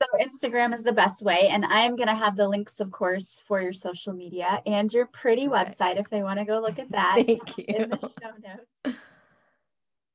So 0.00 0.06
Instagram 0.20 0.74
is 0.74 0.82
the 0.82 0.92
best 0.92 1.22
way. 1.22 1.48
And 1.48 1.64
I'm 1.64 1.96
going 1.96 2.08
to 2.08 2.14
have 2.14 2.36
the 2.36 2.46
links, 2.46 2.80
of 2.80 2.90
course, 2.90 3.42
for 3.46 3.62
your 3.62 3.72
social 3.72 4.12
media 4.12 4.60
and 4.66 4.92
your 4.92 5.06
pretty 5.06 5.48
right. 5.48 5.66
website 5.66 5.98
if 5.98 6.10
they 6.10 6.22
want 6.22 6.38
to 6.38 6.44
go 6.44 6.60
look 6.60 6.78
at 6.78 6.90
that. 6.90 7.14
Thank 7.26 7.56
you. 7.56 7.64
In 7.68 7.90
the 7.90 7.98
show 7.98 8.32
notes. 8.84 8.98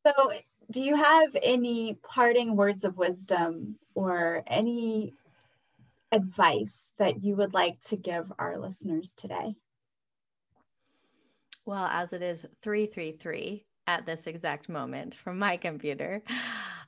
So 0.06 0.32
do 0.72 0.82
you 0.82 0.96
have 0.96 1.36
any 1.42 1.98
parting 2.04 2.56
words 2.56 2.84
of 2.84 2.98
wisdom 2.98 3.76
or 3.94 4.44
any 4.48 5.14
advice 6.12 6.84
that 6.98 7.24
you 7.24 7.36
would 7.36 7.54
like 7.54 7.80
to 7.82 7.96
give 7.96 8.32
our 8.38 8.58
listeners 8.60 9.14
today? 9.14 9.56
Well, 11.66 11.86
as 11.86 12.14
it 12.14 12.22
is 12.22 12.46
333 12.64 13.66
at 13.88 14.06
this 14.06 14.28
exact 14.28 14.70
moment 14.70 15.16
from 15.16 15.40
my 15.40 15.58
computer, 15.58 16.22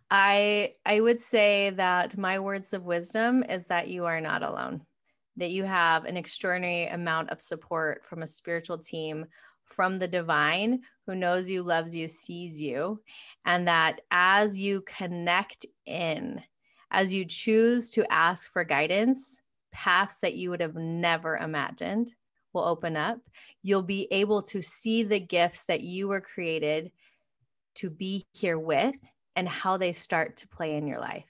I 0.10 0.74
I 0.86 1.00
would 1.00 1.22
say 1.22 1.72
that 1.72 2.18
my 2.18 2.40
words 2.40 2.74
of 2.74 2.84
wisdom 2.84 3.44
is 3.44 3.66
that 3.66 3.88
you 3.88 4.06
are 4.06 4.22
not 4.22 4.44
alone. 4.44 4.82
That 5.38 5.52
you 5.52 5.64
have 5.64 6.06
an 6.06 6.18
extraordinary 6.18 6.88
amount 6.88 7.32
of 7.32 7.42
support 7.42 8.06
from 8.06 8.22
a 8.22 8.28
spiritual 8.28 8.78
team 8.78 9.26
from 9.66 9.98
the 9.98 10.08
divine 10.08 10.82
who 11.08 11.16
knows 11.16 11.50
you, 11.50 11.64
loves 11.64 11.96
you, 11.96 12.08
sees 12.08 12.62
you, 12.62 13.02
and 13.46 13.68
that 13.68 14.02
as 14.12 14.58
you 14.58 14.82
connect 14.82 15.66
in, 15.86 16.42
as 16.94 17.14
you 17.14 17.26
choose 17.26 17.90
to 17.92 18.12
ask 18.12 18.50
for 18.52 18.64
guidance, 18.64 19.42
paths 19.72 20.20
that 20.22 20.36
you 20.36 20.52
would 20.52 20.62
have 20.62 20.76
never 20.76 21.36
imagined 21.38 22.14
will 22.54 22.64
open 22.64 22.96
up. 22.96 23.20
You'll 23.64 23.82
be 23.82 24.08
able 24.12 24.44
to 24.44 24.62
see 24.62 25.04
the 25.04 25.20
gifts 25.20 25.66
that 25.66 25.82
you 25.82 26.08
were 26.08 26.22
created 26.22 26.92
to 27.76 27.90
be 27.90 28.24
here 28.34 28.60
with 28.60 28.94
and 29.36 29.50
how 29.50 29.78
they 29.78 29.92
start 29.92 30.38
to 30.38 30.48
play 30.48 30.76
in 30.76 30.88
your 30.88 31.00
life. 31.00 31.26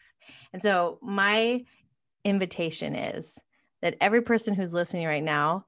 And 0.52 0.62
so, 0.62 1.00
my 1.02 1.64
invitation 2.26 2.96
is 2.96 3.40
that 3.82 3.96
every 4.02 4.22
person 4.22 4.54
who's 4.54 4.74
listening 4.74 5.08
right 5.08 5.24
now 5.24 5.66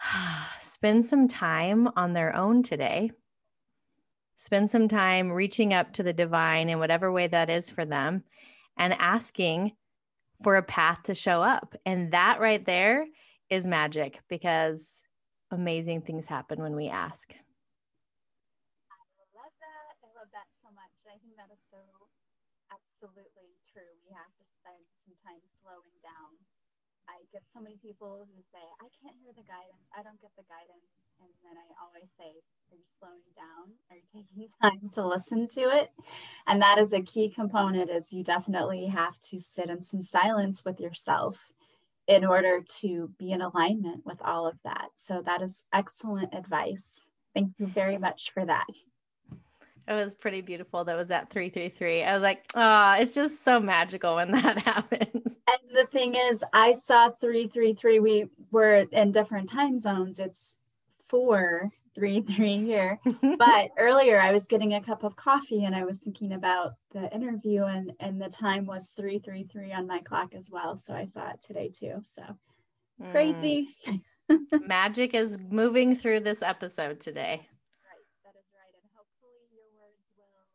spend 0.62 1.04
some 1.04 1.28
time 1.28 1.88
on 1.96 2.14
their 2.14 2.34
own 2.34 2.62
today 2.62 3.10
spend 4.36 4.70
some 4.70 4.86
time 4.86 5.32
reaching 5.32 5.72
up 5.72 5.92
to 5.94 6.02
the 6.02 6.12
divine 6.12 6.68
in 6.68 6.78
whatever 6.78 7.10
way 7.10 7.26
that 7.26 7.50
is 7.50 7.70
for 7.70 7.84
them 7.84 8.22
and 8.76 8.94
asking 8.94 9.72
for 10.42 10.56
a 10.56 10.62
path 10.62 11.04
to 11.04 11.14
show 11.14 11.42
up. 11.42 11.74
And 11.84 12.12
that 12.12 12.40
right 12.40 12.64
there 12.64 13.06
is 13.48 13.66
magic 13.66 14.20
because 14.28 15.02
amazing 15.50 16.02
things 16.02 16.26
happen 16.26 16.60
when 16.60 16.76
we 16.76 16.88
ask. 16.88 17.32
I 18.90 19.00
love 19.32 19.54
that. 19.60 19.96
I 20.02 20.08
love 20.18 20.28
that 20.32 20.48
so 20.60 20.68
much. 20.74 20.92
I 21.06 21.16
think 21.22 21.36
that 21.36 21.48
is 21.52 21.62
so 21.70 21.78
absolutely 22.68 23.56
true. 23.72 23.96
We 24.04 24.12
have 24.12 24.32
to 24.36 24.44
spend 24.44 24.82
some 25.06 25.14
time 25.24 25.40
slowing 25.62 25.96
down 26.02 26.36
I 27.06 27.22
get 27.30 27.46
so 27.54 27.62
many 27.62 27.78
people 27.78 28.26
who 28.26 28.38
say, 28.50 28.62
I 28.82 28.90
can't 28.98 29.14
hear 29.22 29.30
the 29.30 29.46
guidance. 29.46 29.86
I 29.94 30.02
don't 30.02 30.18
get 30.18 30.34
the 30.34 30.46
guidance. 30.50 30.90
And 31.20 31.30
then 31.42 31.56
I 31.56 31.66
always 31.84 32.10
say, 32.18 32.40
Are 32.70 32.76
you 32.76 32.84
slowing 32.98 33.20
down? 33.36 33.72
Are 33.90 33.96
you 33.96 34.02
taking 34.12 34.48
time 34.62 34.90
to 34.94 35.06
listen 35.06 35.48
to 35.48 35.60
it? 35.76 35.90
And 36.46 36.60
that 36.62 36.78
is 36.78 36.92
a 36.92 37.02
key 37.02 37.28
component 37.28 37.90
is 37.90 38.12
you 38.12 38.24
definitely 38.24 38.86
have 38.86 39.18
to 39.30 39.40
sit 39.40 39.70
in 39.70 39.82
some 39.82 40.02
silence 40.02 40.64
with 40.64 40.80
yourself 40.80 41.52
in 42.06 42.24
order 42.24 42.62
to 42.80 43.10
be 43.18 43.32
in 43.32 43.42
alignment 43.42 44.06
with 44.06 44.20
all 44.22 44.46
of 44.46 44.56
that. 44.64 44.88
So 44.94 45.22
that 45.24 45.42
is 45.42 45.62
excellent 45.72 46.34
advice. 46.34 47.00
Thank 47.34 47.52
you 47.58 47.66
very 47.66 47.98
much 47.98 48.30
for 48.32 48.44
that. 48.46 48.66
It 49.88 49.92
was 49.92 50.14
pretty 50.14 50.40
beautiful. 50.40 50.84
That 50.84 50.96
was 50.96 51.10
at 51.10 51.30
333. 51.30 52.02
I 52.02 52.14
was 52.14 52.22
like, 52.22 52.44
oh, 52.54 52.96
it's 52.98 53.14
just 53.14 53.44
so 53.44 53.60
magical 53.60 54.16
when 54.16 54.30
that 54.32 54.58
happens. 54.58 55.36
And 55.48 55.76
the 55.76 55.86
thing 55.92 56.14
is, 56.14 56.42
I 56.52 56.72
saw 56.72 57.10
333. 57.10 58.00
We 58.00 58.26
were 58.50 58.86
in 58.90 59.12
different 59.12 59.48
time 59.48 59.78
zones. 59.78 60.18
It's 60.18 60.58
four, 61.08 61.70
three, 61.94 62.20
three 62.36 62.58
here. 62.58 63.00
but 63.38 63.70
earlier 63.78 64.20
I 64.20 64.32
was 64.32 64.46
getting 64.46 64.74
a 64.74 64.80
cup 64.80 65.02
of 65.02 65.16
coffee 65.16 65.64
and 65.64 65.74
I 65.74 65.84
was 65.84 65.98
thinking 65.98 66.32
about 66.32 66.74
the 66.92 67.12
interview 67.14 67.64
and, 67.64 67.92
and 68.00 68.20
the 68.20 68.28
time 68.28 68.66
was 68.66 68.92
333 68.96 69.72
on 69.72 69.86
my 69.86 70.00
clock 70.00 70.34
as 70.34 70.50
well. 70.50 70.76
So 70.76 70.94
I 70.94 71.04
saw 71.04 71.30
it 71.30 71.42
today 71.42 71.70
too. 71.70 72.00
So 72.02 72.22
mm. 73.02 73.10
crazy. 73.10 73.68
Magic 74.66 75.14
is 75.14 75.38
moving 75.50 75.94
through 75.94 76.20
this 76.20 76.42
episode 76.42 77.00
today. 77.00 77.46
Right. 77.86 78.06
That 78.24 78.34
is 78.38 78.46
right. 78.52 78.74
And 78.74 78.90
hopefully 78.94 79.46
your 79.54 79.70
words 79.78 80.02
will 80.16 80.50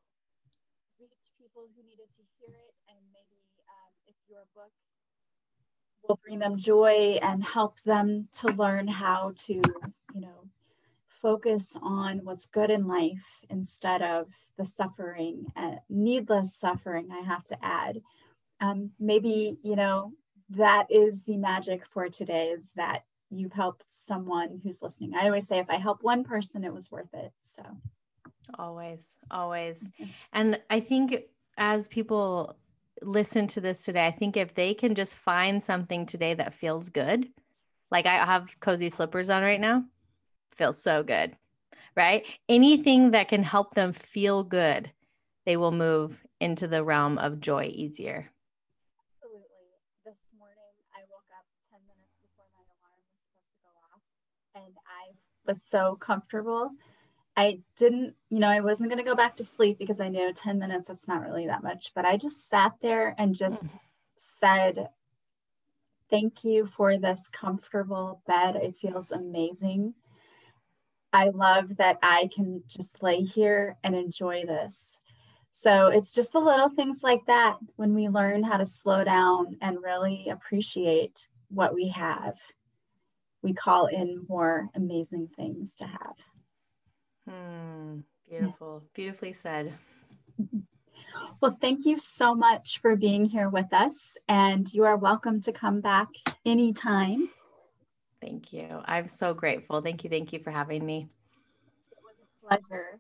reach 1.00 1.16
people 1.40 1.64
who 1.76 1.82
needed 1.84 2.12
to 2.16 2.24
hear 2.40 2.54
it 2.54 2.76
and 2.90 3.00
maybe 3.14 3.40
um 3.68 3.92
if 4.08 4.16
your 4.30 4.44
book 4.54 4.72
will 6.08 6.20
bring 6.24 6.40
them 6.40 6.58
joy 6.58 7.18
and 7.22 7.44
help 7.44 7.80
them 7.82 8.28
to 8.34 8.48
learn 8.50 8.88
how 8.88 9.32
to, 9.36 9.54
you 9.54 10.22
know, 10.22 10.41
focus 11.22 11.76
on 11.82 12.20
what's 12.24 12.46
good 12.46 12.70
in 12.70 12.88
life 12.88 13.26
instead 13.50 14.02
of 14.02 14.28
the 14.58 14.66
suffering, 14.66 15.46
uh, 15.56 15.76
needless 15.90 16.56
suffering, 16.56 17.10
I 17.12 17.22
have 17.22 17.44
to 17.46 17.58
add. 17.64 18.02
Um, 18.60 18.92
maybe, 19.00 19.58
you 19.64 19.76
know, 19.76 20.14
that 20.52 20.88
is 20.90 21.24
the 21.24 21.38
magic 21.38 21.86
for 21.86 22.10
today 22.10 22.50
is 22.50 22.72
that 22.76 23.04
you've 23.30 23.54
helped 23.54 23.86
someone 23.88 24.60
who's 24.64 24.82
listening. 24.82 25.14
I 25.16 25.26
always 25.26 25.48
say 25.48 25.60
if 25.60 25.70
I 25.70 25.78
help 25.78 26.04
one 26.04 26.24
person, 26.24 26.64
it 26.64 26.74
was 26.74 26.92
worth 26.92 27.14
it. 27.14 27.32
So 27.40 27.64
always, 28.60 29.18
always. 29.32 29.90
And 30.34 30.60
I 30.70 30.80
think 30.80 31.24
as 31.58 31.88
people 31.88 32.58
listen 33.02 33.48
to 33.48 33.62
this 33.62 33.84
today, 33.84 34.06
I 34.06 34.12
think 34.12 34.38
if 34.38 34.54
they 34.54 34.74
can 34.74 34.94
just 34.94 35.16
find 35.16 35.64
something 35.64 36.06
today 36.06 36.34
that 36.34 36.54
feels 36.54 36.90
good, 36.90 37.30
like 37.90 38.06
I 38.06 38.26
have 38.26 38.60
cozy 38.60 38.90
slippers 38.90 39.30
on 39.30 39.42
right 39.44 39.60
now, 39.60 39.84
feels 40.56 40.82
so 40.82 41.04
good, 41.04 41.36
right? 41.96 42.26
Anything 42.50 43.12
that 43.12 43.30
can 43.30 43.44
help 43.44 43.74
them 43.74 43.94
feel 43.94 44.44
good, 44.44 44.92
they 45.46 45.58
will 45.58 45.72
move 45.72 46.24
into 46.40 46.68
the 46.68 46.84
realm 46.84 47.18
of 47.18 47.40
joy 47.40 47.72
easier. 47.74 48.30
Absolutely. 49.00 49.72
This 50.06 50.18
morning, 50.38 50.74
I 50.96 51.02
woke 51.10 51.30
up 51.38 51.46
10 51.72 51.80
minutes 51.88 52.16
before 52.22 52.46
my 52.54 52.62
alarm 52.62 53.00
was 53.00 53.14
supposed 53.18 53.50
to 53.50 53.60
go 53.64 53.72
off, 53.94 54.04
and 54.56 54.76
I 54.86 55.14
was 55.46 55.62
so 55.70 55.96
comfortable 55.96 56.72
I 57.38 57.60
didn't, 57.78 58.16
you 58.30 58.40
know, 58.40 58.50
I 58.50 58.60
wasn't 58.60 58.90
going 58.90 59.04
to 59.04 59.10
go 59.10 59.16
back 59.16 59.38
to 59.38 59.44
sleep 59.44 59.80
because 59.80 60.00
I 60.00 60.10
knew 60.10 60.34
10 60.34 60.60
minutes, 60.60 60.90
it's 60.90 61.08
not 61.08 61.22
really 61.22 61.48
that 61.48 61.64
much. 61.64 61.92
But 61.96 62.06
I 62.06 62.18
just 62.18 62.50
sat 62.50 62.74
there 62.82 63.16
and 63.18 63.36
just 63.36 63.68
mm. 63.68 63.80
said, 64.18 64.90
Thank 66.10 66.44
you 66.44 66.68
for 66.68 66.98
this 66.98 67.30
comfortable 67.32 68.22
bed. 68.28 68.58
It 68.58 68.76
feels 68.82 69.12
amazing. 69.12 69.94
I 71.14 71.30
love 71.30 71.78
that 71.78 71.98
I 72.02 72.30
can 72.34 72.64
just 72.68 73.04
lay 73.04 73.22
here 73.22 73.78
and 73.84 73.96
enjoy 73.96 74.46
this. 74.46 74.98
So 75.52 75.88
it's 75.88 76.14
just 76.14 76.32
the 76.32 76.40
little 76.40 76.70
things 76.70 77.04
like 77.04 77.26
that 77.28 77.58
when 77.76 77.94
we 77.94 78.08
learn 78.08 78.44
how 78.44 78.58
to 78.58 78.66
slow 78.66 79.04
down 79.04 79.58
and 79.62 79.84
really 79.84 80.30
appreciate 80.32 81.28
what 81.50 81.74
we 81.74 81.90
have, 81.90 82.40
we 83.42 83.54
call 83.54 83.88
in 83.88 84.26
more 84.30 84.70
amazing 84.76 85.30
things 85.36 85.76
to 85.76 85.86
have. 85.86 86.16
Hmm, 87.28 88.00
beautiful. 88.30 88.84
Beautifully 88.94 89.34
said. 89.34 89.74
Well, 91.42 91.58
thank 91.60 91.86
you 91.86 92.00
so 92.00 92.34
much 92.34 92.80
for 92.80 92.96
being 92.96 93.26
here 93.26 93.50
with 93.50 93.74
us, 93.74 94.16
and 94.28 94.72
you 94.74 94.86
are 94.86 94.96
welcome 94.96 95.42
to 95.42 95.52
come 95.52 95.82
back 95.82 96.08
anytime. 96.46 97.30
Thank 98.22 98.54
you. 98.54 98.82
I'm 98.86 99.08
so 99.08 99.34
grateful. 99.34 99.82
Thank 99.82 100.04
you. 100.04 100.10
Thank 100.10 100.32
you 100.32 100.40
for 100.40 100.52
having 100.52 100.86
me. 100.86 101.08
It 101.92 101.98
was 102.04 102.16
a 102.22 102.48
pleasure. 102.48 103.00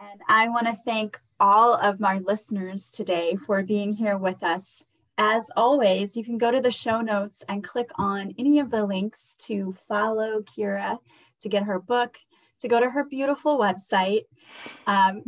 And 0.00 0.20
I 0.28 0.48
want 0.48 0.66
to 0.66 0.76
thank 0.84 1.20
all 1.38 1.74
of 1.74 2.00
my 2.00 2.18
listeners 2.18 2.88
today 2.88 3.36
for 3.36 3.62
being 3.62 3.92
here 3.92 4.16
with 4.16 4.42
us. 4.42 4.82
As 5.18 5.50
always, 5.56 6.16
you 6.16 6.24
can 6.24 6.38
go 6.38 6.50
to 6.50 6.60
the 6.60 6.70
show 6.70 7.00
notes 7.00 7.44
and 7.48 7.62
click 7.62 7.90
on 7.96 8.34
any 8.38 8.58
of 8.58 8.70
the 8.70 8.84
links 8.84 9.36
to 9.40 9.76
follow 9.86 10.40
Kira 10.40 10.98
to 11.40 11.48
get 11.48 11.64
her 11.64 11.78
book 11.78 12.18
to 12.62 12.68
go 12.68 12.80
to 12.80 12.88
her 12.88 13.04
beautiful 13.04 13.58
website 13.58 14.22
um, 14.86 15.22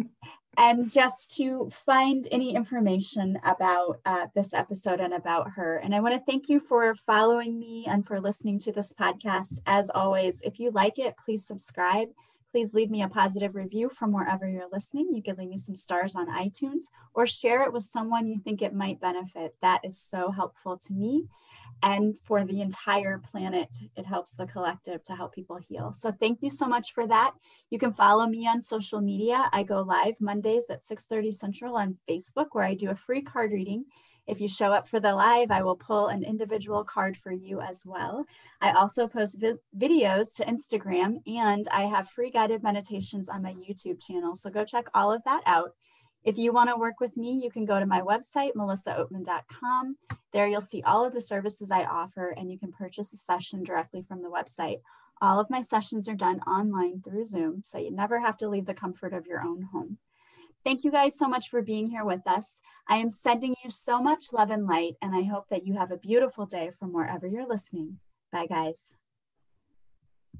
and 0.56 0.90
just 0.90 1.34
to 1.36 1.70
find 1.86 2.26
any 2.30 2.54
information 2.54 3.38
about 3.44 4.00
uh, 4.06 4.26
this 4.34 4.52
episode 4.52 5.00
and 5.00 5.14
about 5.14 5.50
her. 5.52 5.76
And 5.78 5.94
I 5.94 6.00
want 6.00 6.14
to 6.14 6.30
thank 6.30 6.48
you 6.48 6.60
for 6.60 6.94
following 6.94 7.58
me 7.58 7.86
and 7.88 8.06
for 8.06 8.20
listening 8.20 8.58
to 8.60 8.72
this 8.72 8.92
podcast. 8.92 9.60
As 9.66 9.90
always, 9.90 10.40
if 10.42 10.58
you 10.58 10.70
like 10.70 10.98
it, 10.98 11.16
please 11.16 11.46
subscribe. 11.46 12.08
Please 12.54 12.72
leave 12.72 12.88
me 12.88 13.02
a 13.02 13.08
positive 13.08 13.56
review 13.56 13.88
from 13.88 14.12
wherever 14.12 14.48
you're 14.48 14.68
listening. 14.72 15.12
You 15.12 15.24
can 15.24 15.34
leave 15.34 15.48
me 15.48 15.56
some 15.56 15.74
stars 15.74 16.14
on 16.14 16.28
iTunes 16.28 16.84
or 17.12 17.26
share 17.26 17.64
it 17.64 17.72
with 17.72 17.82
someone 17.82 18.28
you 18.28 18.38
think 18.38 18.62
it 18.62 18.72
might 18.72 19.00
benefit. 19.00 19.56
That 19.60 19.80
is 19.82 19.98
so 19.98 20.30
helpful 20.30 20.78
to 20.78 20.92
me 20.92 21.26
and 21.82 22.16
for 22.22 22.44
the 22.44 22.60
entire 22.60 23.18
planet. 23.18 23.74
It 23.96 24.06
helps 24.06 24.36
the 24.36 24.46
collective 24.46 25.02
to 25.02 25.16
help 25.16 25.34
people 25.34 25.56
heal. 25.56 25.92
So 25.92 26.12
thank 26.12 26.42
you 26.42 26.48
so 26.50 26.66
much 26.66 26.92
for 26.92 27.08
that. 27.08 27.32
You 27.70 27.80
can 27.80 27.92
follow 27.92 28.24
me 28.24 28.46
on 28.46 28.62
social 28.62 29.00
media. 29.00 29.48
I 29.52 29.64
go 29.64 29.82
live 29.82 30.20
Mondays 30.20 30.66
at 30.70 30.84
6:30 30.84 31.32
Central 31.32 31.74
on 31.74 31.98
Facebook 32.08 32.50
where 32.52 32.62
I 32.62 32.74
do 32.74 32.90
a 32.90 32.94
free 32.94 33.22
card 33.22 33.50
reading 33.50 33.86
if 34.26 34.40
you 34.40 34.48
show 34.48 34.72
up 34.72 34.88
for 34.88 35.00
the 35.00 35.14
live, 35.14 35.50
I 35.50 35.62
will 35.62 35.76
pull 35.76 36.08
an 36.08 36.24
individual 36.24 36.82
card 36.82 37.16
for 37.16 37.32
you 37.32 37.60
as 37.60 37.84
well. 37.84 38.24
I 38.60 38.72
also 38.72 39.06
post 39.06 39.38
vi- 39.38 39.58
videos 39.76 40.34
to 40.36 40.46
Instagram 40.46 41.18
and 41.26 41.66
I 41.70 41.82
have 41.84 42.08
free 42.08 42.30
guided 42.30 42.62
meditations 42.62 43.28
on 43.28 43.42
my 43.42 43.52
YouTube 43.52 44.00
channel. 44.00 44.34
So 44.34 44.48
go 44.50 44.64
check 44.64 44.86
all 44.94 45.12
of 45.12 45.22
that 45.24 45.42
out. 45.44 45.72
If 46.24 46.38
you 46.38 46.52
want 46.52 46.70
to 46.70 46.76
work 46.76 47.00
with 47.00 47.14
me, 47.18 47.38
you 47.42 47.50
can 47.50 47.66
go 47.66 47.78
to 47.78 47.84
my 47.84 48.00
website, 48.00 48.54
melissaoatman.com. 48.56 49.96
There 50.32 50.48
you'll 50.48 50.62
see 50.62 50.82
all 50.82 51.04
of 51.04 51.12
the 51.12 51.20
services 51.20 51.70
I 51.70 51.84
offer 51.84 52.30
and 52.30 52.50
you 52.50 52.58
can 52.58 52.72
purchase 52.72 53.12
a 53.12 53.18
session 53.18 53.62
directly 53.62 54.02
from 54.08 54.22
the 54.22 54.30
website. 54.30 54.78
All 55.20 55.38
of 55.38 55.50
my 55.50 55.60
sessions 55.60 56.08
are 56.08 56.14
done 56.14 56.40
online 56.40 57.02
through 57.02 57.26
Zoom, 57.26 57.62
so 57.64 57.78
you 57.78 57.90
never 57.90 58.18
have 58.18 58.36
to 58.38 58.48
leave 58.48 58.66
the 58.66 58.74
comfort 58.74 59.12
of 59.12 59.26
your 59.26 59.42
own 59.42 59.62
home. 59.72 59.98
Thank 60.64 60.82
you 60.82 60.90
guys 60.90 61.18
so 61.18 61.28
much 61.28 61.50
for 61.50 61.60
being 61.60 61.88
here 61.88 62.06
with 62.06 62.26
us. 62.26 62.54
I 62.88 62.96
am 62.96 63.10
sending 63.10 63.54
you 63.62 63.70
so 63.70 64.02
much 64.02 64.32
love 64.32 64.50
and 64.50 64.66
light, 64.66 64.94
and 65.02 65.14
I 65.14 65.22
hope 65.22 65.48
that 65.50 65.66
you 65.66 65.74
have 65.74 65.90
a 65.90 65.98
beautiful 65.98 66.46
day 66.46 66.70
from 66.78 66.92
wherever 66.92 67.26
you're 67.26 67.46
listening. 67.46 67.98
Bye, 68.32 68.46
guys. 68.46 68.94